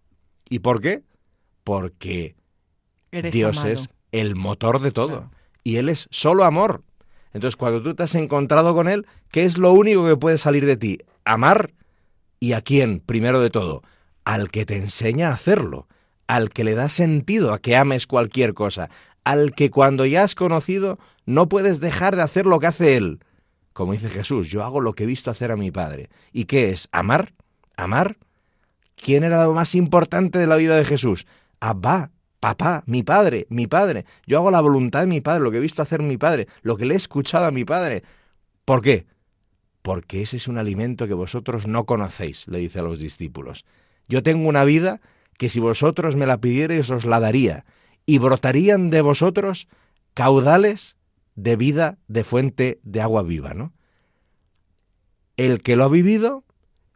[0.48, 1.04] ¿Y por qué?
[1.66, 2.38] Porque
[3.12, 5.30] Dios es el motor de todo.
[5.62, 6.84] Y Él es solo amor.
[7.34, 10.66] Entonces, cuando tú te has encontrado con Él, ¿qué es lo único que puede salir
[10.66, 11.00] de ti?
[11.26, 11.74] Amar.
[12.40, 13.02] ¿Y a quién?
[13.02, 13.84] Primero de todo,
[14.28, 15.88] al que te enseña a hacerlo,
[16.28, 18.90] al que le da sentido a que ames cualquier cosa,
[19.24, 23.20] al que cuando ya has conocido no puedes dejar de hacer lo que hace él.
[23.72, 26.10] Como dice Jesús, yo hago lo que he visto hacer a mi Padre.
[26.34, 26.90] ¿Y qué es?
[26.92, 27.36] ¿Amar?
[27.78, 28.18] ¿Amar?
[28.98, 31.26] ¿Quién era lo más importante de la vida de Jesús?
[31.62, 32.12] Abba,
[32.42, 34.04] papá, mi padre, mi padre.
[34.26, 36.76] Yo hago la voluntad de mi padre, lo que he visto hacer mi padre, lo
[36.76, 38.04] que le he escuchado a mi padre.
[38.66, 39.06] ¿Por qué?
[39.82, 43.64] Porque ese es un alimento que vosotros no conocéis, le dice a los discípulos.
[44.08, 45.02] Yo tengo una vida
[45.38, 47.66] que si vosotros me la pidierais os la daría,
[48.06, 49.68] y brotarían de vosotros
[50.14, 50.96] caudales
[51.36, 53.74] de vida de fuente de agua viva, ¿no?
[55.36, 56.44] El que lo ha vivido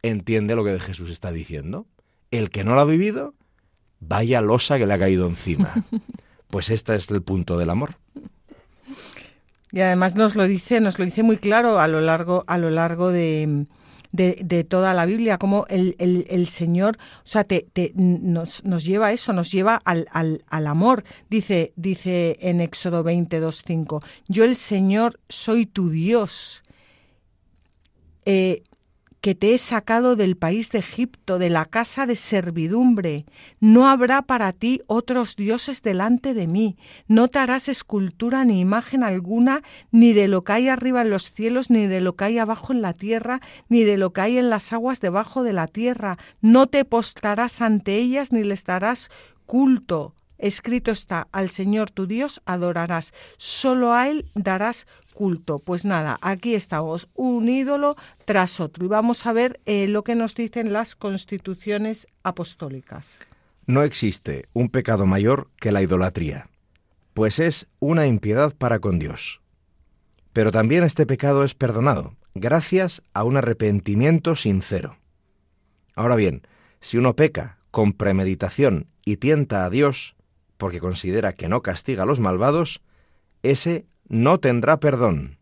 [0.02, 1.86] entiende lo que Jesús está diciendo.
[2.32, 3.34] El que no lo ha vivido,
[4.00, 5.72] vaya losa que le ha caído encima.
[6.48, 7.96] Pues este es el punto del amor.
[9.70, 12.68] Y además nos lo dice, nos lo dice muy claro a lo largo, a lo
[12.68, 13.64] largo de,
[14.12, 19.06] de, toda la Biblia, como el, el, Señor, o sea, te, te, nos, nos, lleva
[19.08, 21.04] a eso, nos lleva al, al, al, amor.
[21.30, 26.62] Dice, dice en Éxodo 22.5, yo el Señor soy tu Dios.
[28.24, 28.62] Eh,
[29.22, 33.24] que te he sacado del país de Egipto, de la casa de servidumbre.
[33.60, 36.76] No habrá para ti otros dioses delante de mí.
[37.06, 39.62] No te harás escultura ni imagen alguna,
[39.92, 42.72] ni de lo que hay arriba en los cielos, ni de lo que hay abajo
[42.72, 46.18] en la tierra, ni de lo que hay en las aguas debajo de la tierra.
[46.40, 49.08] No te postrarás ante ellas, ni les darás
[49.46, 50.16] culto.
[50.42, 55.60] Escrito está, al Señor tu Dios adorarás, solo a Él darás culto.
[55.60, 58.84] Pues nada, aquí estamos, un ídolo tras otro.
[58.84, 63.20] Y vamos a ver eh, lo que nos dicen las constituciones apostólicas.
[63.66, 66.48] No existe un pecado mayor que la idolatría,
[67.14, 69.40] pues es una impiedad para con Dios.
[70.32, 74.96] Pero también este pecado es perdonado, gracias a un arrepentimiento sincero.
[75.94, 76.42] Ahora bien,
[76.80, 80.16] si uno peca con premeditación y tienta a Dios,
[80.62, 82.82] porque considera que no castiga a los malvados,
[83.42, 85.38] ese no tendrá perdón.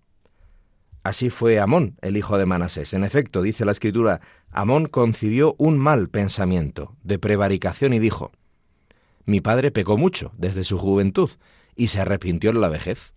[1.02, 2.94] Así fue Amón, el hijo de Manasés.
[2.94, 8.32] En efecto, dice la escritura, Amón concibió un mal pensamiento de prevaricación y dijo,
[9.26, 11.28] Mi padre pecó mucho desde su juventud
[11.76, 13.12] y se arrepintió en la vejez.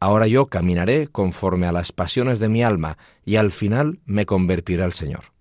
[0.00, 2.96] Ahora yo caminaré conforme a las pasiones de mi alma,
[3.26, 5.34] y al final me convertirá el Señor.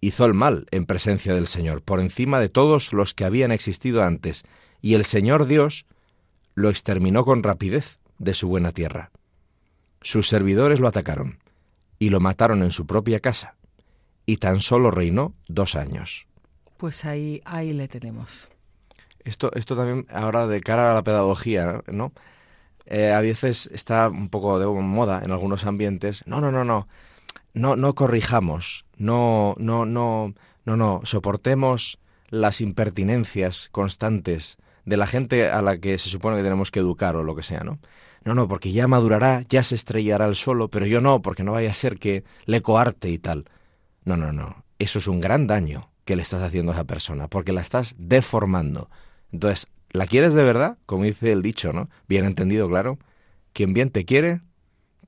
[0.00, 4.04] Hizo el mal en presencia del Señor, por encima de todos los que habían existido
[4.04, 4.44] antes,
[4.84, 5.86] y el Señor Dios
[6.54, 9.10] lo exterminó con rapidez de su buena tierra.
[10.02, 11.38] Sus servidores lo atacaron,
[11.98, 13.56] y lo mataron en su propia casa,
[14.26, 16.26] y tan solo reinó dos años.
[16.76, 18.46] Pues ahí, ahí le tenemos.
[19.20, 22.12] Esto, esto también ahora de cara a la pedagogía, ¿no?
[22.84, 26.24] Eh, a veces está un poco de moda en algunos ambientes.
[26.26, 26.88] No, no, no, no.
[27.54, 28.84] No, no corrijamos.
[28.98, 30.34] No, no, no,
[30.66, 31.00] no, no.
[31.04, 36.80] Soportemos las impertinencias constantes de la gente a la que se supone que tenemos que
[36.80, 37.78] educar o lo que sea, ¿no?
[38.24, 41.52] No, no, porque ya madurará, ya se estrellará el solo, pero yo no, porque no
[41.52, 43.44] vaya a ser que le coarte y tal.
[44.04, 44.64] No, no, no.
[44.78, 47.94] Eso es un gran daño que le estás haciendo a esa persona, porque la estás
[47.98, 48.90] deformando.
[49.30, 50.78] Entonces, ¿la quieres de verdad?
[50.86, 51.90] Como dice el dicho, ¿no?
[52.08, 52.98] Bien entendido, claro.
[53.52, 54.40] Quien bien te quiere,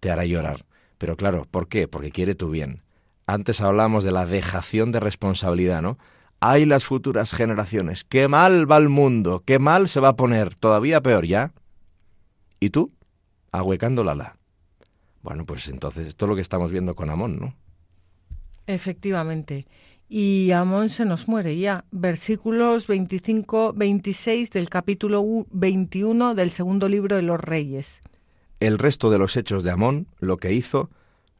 [0.00, 0.66] te hará llorar.
[0.98, 1.88] Pero claro, ¿por qué?
[1.88, 2.82] Porque quiere tu bien.
[3.26, 5.98] Antes hablamos de la dejación de responsabilidad, ¿no?
[6.40, 8.04] Hay las futuras generaciones.
[8.04, 11.52] Qué mal va el mundo, qué mal se va a poner, todavía peor ya.
[12.60, 12.92] ¿Y tú?
[13.52, 14.36] Ahuecando la.
[15.22, 17.54] Bueno, pues entonces esto es lo que estamos viendo con Amón, ¿no?
[18.66, 19.66] Efectivamente
[20.08, 21.84] y Amón se nos muere ya.
[21.90, 28.00] Versículos 25-26 del capítulo 21 del segundo libro de los Reyes.
[28.60, 30.90] El resto de los hechos de Amón, lo que hizo,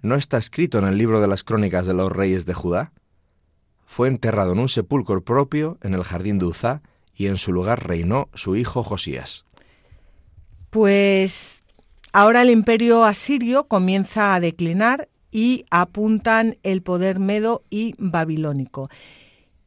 [0.02, 2.92] no está escrito en el libro de las crónicas de los reyes de Judá.
[3.86, 6.82] Fue enterrado en un sepulcro propio en el jardín de Uzá
[7.14, 9.46] y en su lugar reinó su hijo Josías.
[10.70, 11.64] Pues
[12.12, 18.88] ahora el imperio asirio comienza a declinar y apuntan el poder medo y babilónico.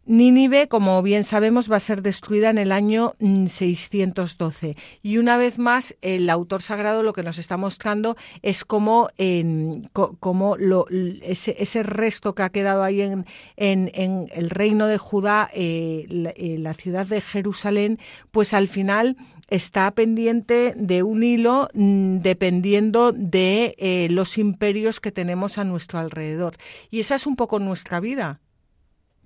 [0.09, 4.69] Nínive, como bien sabemos, va a ser destruida en el año 612.
[4.69, 4.71] Mm,
[5.03, 10.85] y una vez más, el autor sagrado lo que nos está mostrando es cómo, lo,
[11.21, 16.73] ese, resto que ha quedado ahí en, en, el reino de Judá, eh, eh, la
[16.73, 17.99] ciudad de Jerusalén,
[18.31, 19.15] pues al final
[19.51, 25.99] está pendiente de un hilo mm, dependiendo de eh, los imperios que tenemos a nuestro
[25.99, 26.57] alrededor.
[26.89, 28.39] Y esa es un poco nuestra vida.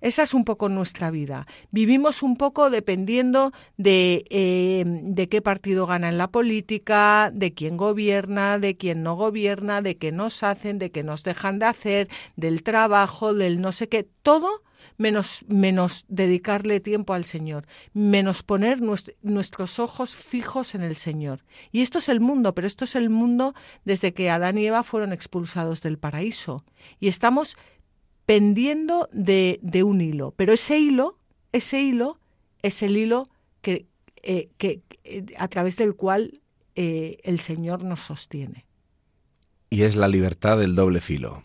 [0.04, 1.48] Esa es un poco nuestra vida.
[1.72, 7.78] Vivimos un poco dependiendo de, eh, de qué partido gana en la política, de quién
[7.78, 12.10] gobierna, de quién no gobierna, de qué nos hacen, de qué nos dejan de hacer,
[12.36, 14.06] del trabajo, del no sé qué.
[14.24, 14.64] Todo
[14.98, 21.46] menos, menos dedicarle tiempo al Señor, menos poner nuestros ojos fijos en el Señor.
[21.72, 24.84] Y esto es el mundo, pero esto es el mundo desde que Adán y Eva
[24.84, 26.66] fueron expulsados del paraíso.
[27.00, 27.56] Y estamos
[28.26, 31.18] pendiendo de, un hilo, pero ese hilo,
[31.52, 32.20] ese hilo
[32.62, 33.28] es el hilo
[33.62, 33.86] que,
[34.24, 36.42] eh, que eh, a través del cual
[36.76, 38.66] eh, el Señor nos sostiene.
[39.70, 41.44] Y es la libertad del doble filo.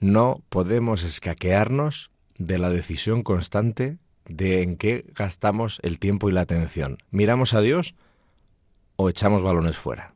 [0.00, 6.42] No podemos escaquearnos de la decisión constante de en qué gastamos el tiempo y la
[6.42, 6.98] atención.
[7.10, 7.94] ¿Miramos a Dios
[8.96, 10.14] o echamos balones fuera?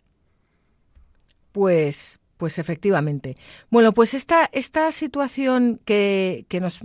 [1.51, 3.37] Pues pues efectivamente.
[3.71, 6.81] Bueno, pues esta, esta situación que, que, nos,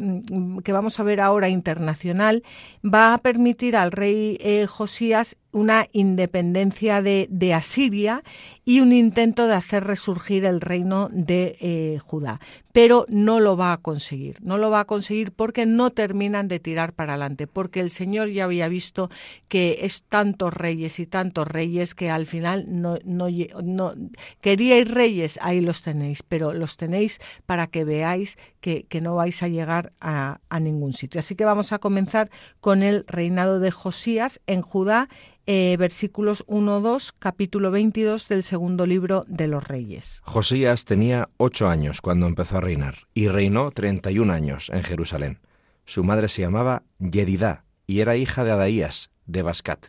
[0.64, 2.44] que vamos a ver ahora internacional
[2.86, 8.24] va a permitir al rey eh, Josías una independencia de, Asiria
[8.64, 12.40] y un intento de hacer resurgir el reino de eh, Judá.
[12.74, 16.60] Pero no lo va a conseguir, no lo va a conseguir porque no terminan de
[16.60, 19.10] tirar para adelante, porque el Señor ya había visto
[19.48, 23.94] que es tantos reyes y tantos reyes que al final no, no,
[24.42, 29.48] queríais reyes, ahí los tenéis, pero los tenéis para que veáis que, no vais a
[29.48, 31.20] llegar a ningún sitio.
[31.20, 32.30] Así que vamos a comenzar
[32.60, 35.08] con el reinado de Josías en Judá
[35.48, 40.22] eh, versículos 1-2, capítulo 22 del segundo libro de los Reyes.
[40.24, 44.84] Josías tenía ocho años cuando empezó a reinar y reinó treinta y un años en
[44.84, 45.40] Jerusalén.
[45.86, 49.88] Su madre se llamaba Yedidá y era hija de Adaías, de Bascat.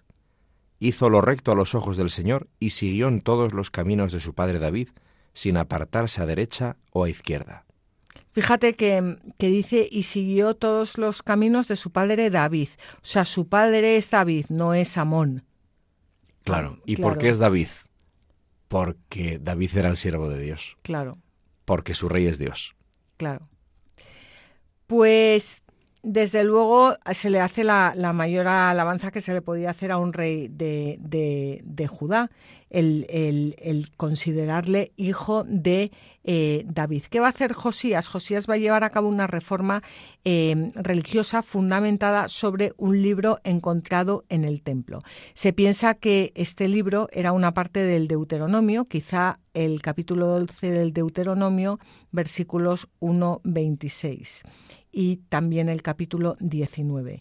[0.78, 4.20] Hizo lo recto a los ojos del Señor y siguió en todos los caminos de
[4.20, 4.90] su padre David,
[5.34, 7.64] sin apartarse a derecha o a izquierda.
[8.32, 12.68] Fíjate que, dice, y siguió todos los caminos de su padre David.
[12.96, 15.42] O sea, su padre es David, no es Amón.
[16.48, 16.78] Claro.
[16.86, 17.68] ¿Y por qué es David?
[18.68, 20.76] Porque David era el siervo de Dios.
[20.82, 21.12] Claro.
[21.64, 22.74] Porque su rey es Dios.
[23.16, 23.48] Claro.
[24.86, 25.64] Pues
[26.08, 30.14] desde luego se le hace la, mayor alabanza que se le podía hacer a un
[30.14, 32.30] rey de, de, Judá,
[32.70, 35.92] el, el, considerarle hijo de
[36.24, 37.04] eh, David.
[37.10, 38.08] ¿Qué va a hacer Josías?
[38.08, 39.82] Josías va a llevar a cabo una reforma
[40.24, 45.00] eh, religiosa fundamentada sobre un libro encontrado en el templo.
[45.34, 50.92] Se piensa que este libro era una parte del Deuteronomio, quizá el capítulo 12 del
[50.94, 51.78] Deuteronomio,
[52.12, 54.44] versículos 1-26
[54.98, 57.20] y también el capítulo 19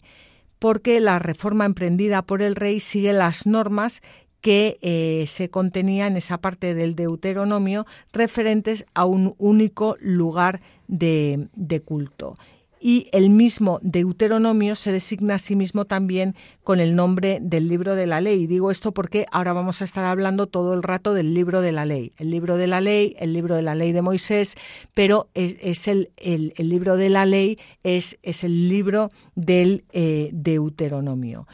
[0.58, 4.02] porque la reforma emprendida por el rey sigue las normas
[4.40, 11.46] que eh, se contenía en esa parte del Deuteronomio referentes a un único lugar de,
[11.54, 12.34] de culto
[12.80, 17.94] y el mismo Deuteronomio se designa a sí mismo también con el nombre del libro
[17.94, 18.46] de la ley.
[18.46, 21.86] Digo esto porque ahora vamos a estar hablando todo el rato del libro de la
[21.86, 22.12] ley.
[22.16, 24.56] El libro de la ley, el libro de la ley de Moisés,
[24.94, 31.46] pero es, el, el, libro de la ley, es, es el libro del eh, Deuteronomio.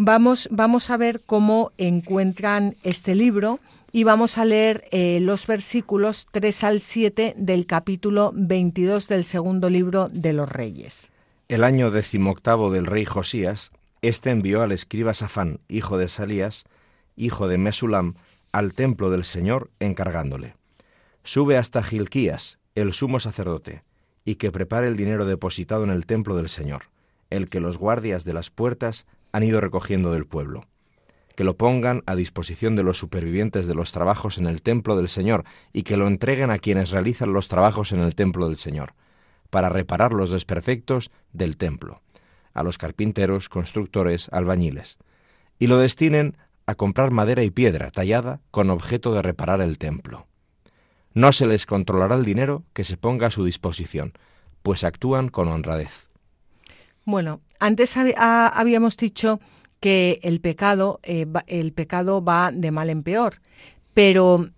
[0.00, 3.58] Vamos, vamos a ver cómo encuentran este libro
[3.90, 9.70] y vamos a leer eh, los versículos 3 al 7 del capítulo 22 del segundo
[9.70, 11.10] libro de los Reyes.
[11.48, 13.70] El año decimoctavo del rey Josías,
[14.02, 16.64] éste envió al escriba Safán, hijo de Salías,
[17.16, 18.14] hijo de Mesulam,
[18.52, 20.54] al templo del Señor, encargándole:
[21.24, 23.82] Sube hasta Gilquías, el sumo sacerdote,
[24.24, 26.84] y que prepare el dinero depositado en el templo del Señor,
[27.30, 30.66] el que los guardias de las puertas han ido recogiendo del pueblo
[31.38, 35.08] que lo pongan a disposición de los supervivientes de los trabajos en el templo del
[35.08, 38.94] Señor y que lo entreguen a quienes realizan los trabajos en el templo del Señor,
[39.48, 42.02] para reparar los desperfectos del templo,
[42.54, 44.98] a los carpinteros, constructores, albañiles,
[45.60, 46.36] y lo destinen
[46.66, 50.26] a comprar madera y piedra tallada con objeto de reparar el templo.
[51.14, 54.12] No se les controlará el dinero que se ponga a su disposición,
[54.64, 56.08] pues actúan con honradez.
[57.04, 59.38] Bueno, antes habíamos dicho
[59.80, 63.40] que el pecado, eh, el pecado va de mal en peor,
[63.94, 64.50] pero,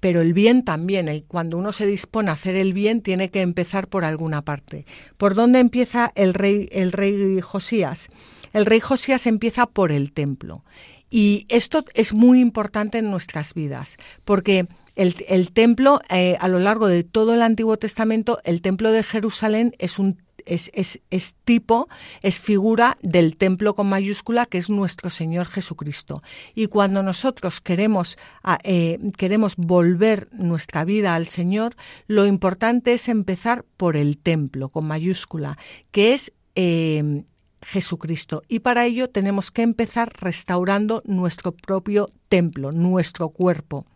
[0.00, 1.08] pero el bien también.
[1.08, 4.86] El, cuando uno se dispone a hacer el bien, tiene que empezar por alguna parte.
[5.16, 8.08] ¿Por dónde empieza el rey, el rey Josías?
[8.52, 10.64] El rey Josías empieza por el templo.
[11.10, 14.66] Y esto es muy importante en nuestras vidas, porque
[14.96, 19.74] el, templo, eh, a lo largo de todo el Antiguo Testamento, el templo de Jerusalén
[19.78, 20.70] es un es,
[21.10, 21.88] es, tipo,
[22.22, 26.22] es figura del templo con mayúscula que es nuestro Señor Jesucristo.
[26.54, 28.16] Y cuando nosotros queremos,
[28.64, 31.76] eh, queremos volver nuestra vida al Señor,
[32.06, 35.58] lo importante es empezar por el templo con mayúscula,
[35.90, 37.24] que es eh,
[37.62, 38.42] Jesucristo.
[38.48, 43.86] Y para ello tenemos que empezar restaurando nuestro propio templo, nuestro cuerpo,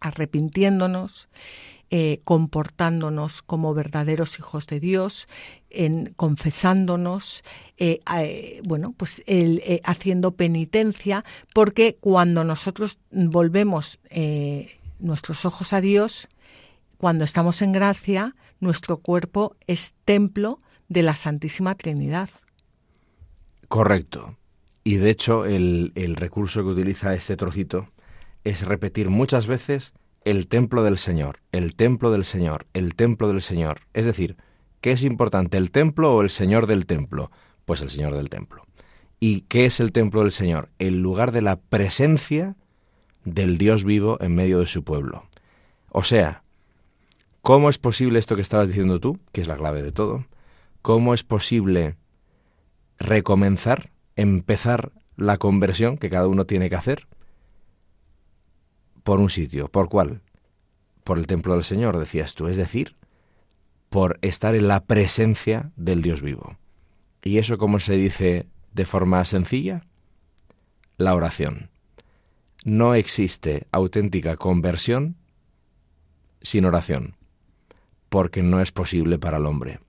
[0.00, 1.28] arrepintiéndonos,
[1.90, 5.28] eh, comportándonos como verdaderos hijos de Dios,
[5.84, 7.44] en, confesándonos,
[7.76, 9.22] eh, eh, bueno, pues
[9.84, 11.24] haciendo penitencia,
[11.54, 13.98] porque cuando nosotros volvemos
[14.98, 16.28] nuestros ojos a Dios,
[16.98, 22.30] cuando estamos en gracia, nuestro cuerpo es templo de la Santísima Trinidad.
[23.68, 24.36] Correcto.
[24.84, 27.88] Y de hecho, el, el recurso que utiliza este trocito
[28.44, 29.92] es repetir muchas veces
[30.24, 33.80] el templo del Señor, el templo del Señor, el templo del Señor.
[33.94, 34.36] Es decir,
[34.80, 37.30] ¿qué es importante, el templo o el Señor del templo?
[37.64, 38.64] Pues el Señor del templo.
[39.18, 40.68] ¿Y qué es el templo del Señor?
[40.78, 42.56] El lugar de la presencia
[43.24, 45.24] del Dios vivo en medio de su pueblo.
[45.90, 46.42] O sea,
[47.42, 50.26] ¿cómo es posible esto que estabas diciendo tú, que es la clave de todo?
[50.82, 51.96] ¿Cómo es posible
[52.98, 57.06] recomenzar, empezar la conversión que cada uno tiene que hacer?
[59.06, 59.68] por un sitio.
[59.68, 60.20] ¿Por cuál?
[61.04, 62.96] Por el templo del Señor, decías tú, es decir,
[63.96, 66.58] por estar en la presencia del Dios vivo.
[67.24, 69.86] ¿Y eso cómo se dice de forma sencilla?
[70.98, 71.70] La oración.
[72.62, 75.16] No existe auténtica conversión
[76.42, 77.16] sin oración,
[78.10, 79.80] porque no es posible para el hombre.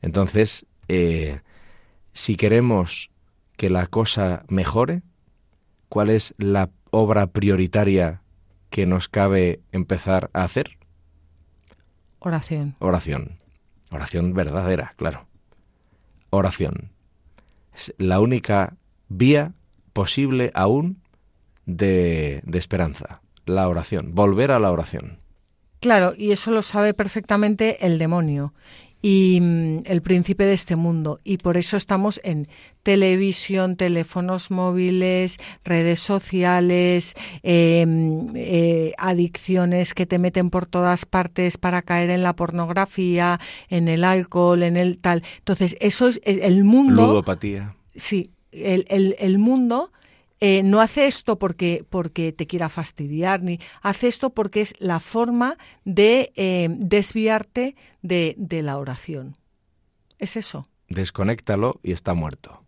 [0.00, 1.42] Entonces, eh,
[2.14, 3.10] si queremos
[3.58, 5.02] que la cosa mejore,
[5.90, 8.22] ¿cuál es la obra prioritaria
[8.70, 10.78] que nos cabe empezar a hacer?
[12.18, 12.76] Oración.
[12.78, 13.41] Oración.
[13.92, 15.26] Oración verdadera, claro.
[16.30, 16.90] Oración.
[17.74, 18.76] Es la única
[19.08, 19.52] vía
[19.92, 21.02] posible aún
[21.66, 23.20] de, de esperanza.
[23.44, 24.14] La oración.
[24.14, 25.20] Volver a la oración.
[25.80, 28.54] Claro, y eso lo sabe perfectamente el demonio.
[29.02, 31.18] Y mm, el príncipe de este mundo.
[31.24, 32.46] Y por eso estamos en
[32.84, 41.82] televisión, teléfonos móviles, redes sociales, em, eh, adicciones que te meten por todas partes para
[41.82, 45.22] caer en la pornografía, en el alcohol, en el tal.
[45.38, 47.08] Entonces, eso es el mundo.
[47.08, 47.74] Ludopatía.
[47.96, 49.90] Sí, el, el, el mundo
[50.44, 54.98] eh, no hace esto porque, porque te quiera fastidiar, ni hace esto porque es la
[54.98, 59.36] forma de eh, desviarte de, de la oración.
[60.18, 60.66] Es eso.
[60.88, 62.64] Desconéctalo y está muerto.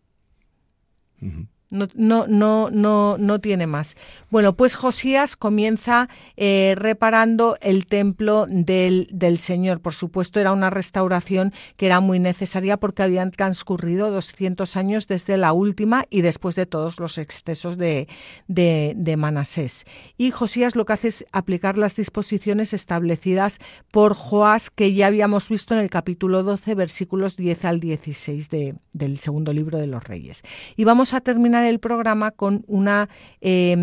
[1.74, 1.88] No,
[2.28, 3.96] no, no, no, tiene más.
[4.30, 9.80] Bueno, pues Josías comienza eh, reparando el templo del, del, Señor.
[9.80, 15.36] Por supuesto, era una restauración que era muy necesaria porque habían transcurrido 200 años desde
[15.36, 18.06] la última y después de todos los excesos de,
[18.46, 19.84] de, de Manasés.
[20.16, 23.58] Y Josías lo que hace es aplicar las disposiciones establecidas
[23.90, 28.76] por Joás, que ya habíamos visto en el capítulo 12, versículos 10 al 16 de,
[28.92, 30.42] del segundo libro de los Reyes.
[30.76, 33.08] Y vamos a terminar el programa con una
[33.40, 33.76] eh,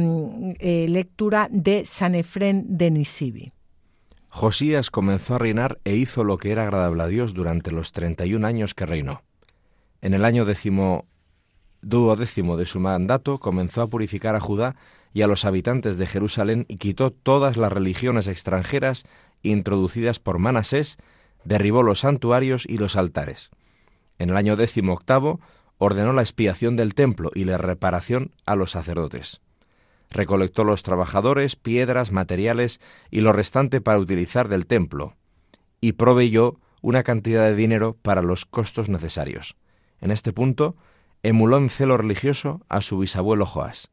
[0.59, 3.51] eh, lectura de Sanefren de Nisibi.
[4.29, 8.47] Josías comenzó a reinar e hizo lo que era agradable a Dios durante los 31
[8.47, 9.23] años que reinó.
[10.01, 11.05] En el año décimo,
[11.81, 14.75] duodécimo de su mandato comenzó a purificar a Judá
[15.13, 19.03] y a los habitantes de Jerusalén y quitó todas las religiones extranjeras
[19.43, 20.97] introducidas por Manasés,
[21.43, 23.51] derribó los santuarios y los altares.
[24.17, 25.39] En el año décimo octavo
[25.83, 29.41] ordenó la expiación del templo y la reparación a los sacerdotes.
[30.11, 32.79] Recolectó los trabajadores, piedras, materiales
[33.09, 35.15] y lo restante para utilizar del templo,
[35.81, 39.55] y proveyó una cantidad de dinero para los costos necesarios.
[40.01, 40.75] En este punto,
[41.23, 43.89] emuló en celo religioso a su bisabuelo Joás.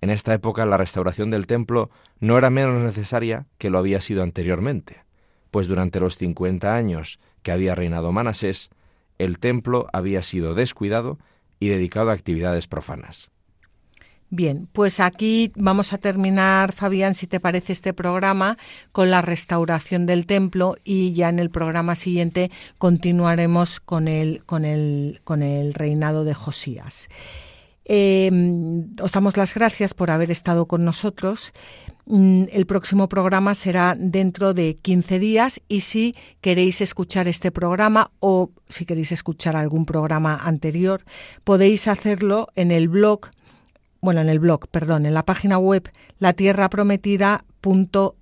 [0.00, 4.22] En esta época la restauración del templo no era menos necesaria que lo había sido
[4.22, 5.04] anteriormente,
[5.50, 8.70] pues durante los cincuenta años que había reinado Manasés,
[9.18, 11.18] el templo había sido descuidado
[11.60, 13.30] y dedicado a actividades profanas.
[14.30, 18.58] Bien, pues aquí vamos a terminar, Fabián, si te parece este programa,
[18.92, 24.66] con la restauración del templo y ya en el programa siguiente continuaremos con el, con
[24.66, 27.08] el, con el reinado de Josías.
[27.88, 28.30] Eh,
[29.02, 31.52] os damos las gracias por haber estado con nosotros.
[32.04, 38.10] Mm, el próximo programa será dentro de 15 días y si queréis escuchar este programa
[38.20, 41.02] o si queréis escuchar algún programa anterior,
[41.44, 43.30] podéis hacerlo en el blog,
[44.00, 46.34] bueno, en el blog, perdón, en la página web La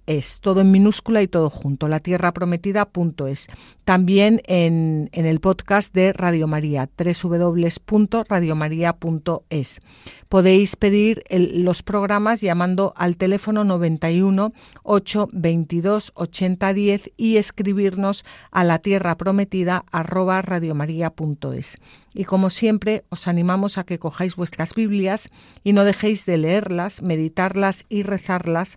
[0.06, 3.48] Es, todo en minúscula y todo junto, la tierra prometida.es.
[3.84, 9.80] También en, en el podcast de Radio María, www.radiomaria.es.
[10.28, 19.16] Podéis pedir los programas llamando al teléfono 91 822 8010 y escribirnos a la tierra
[19.16, 21.76] prometida arroba radiomaria.es.
[22.12, 25.28] Y como siempre, os animamos a que cojáis vuestras Biblias
[25.62, 28.76] y no dejéis de leerlas, meditarlas y rezarlas,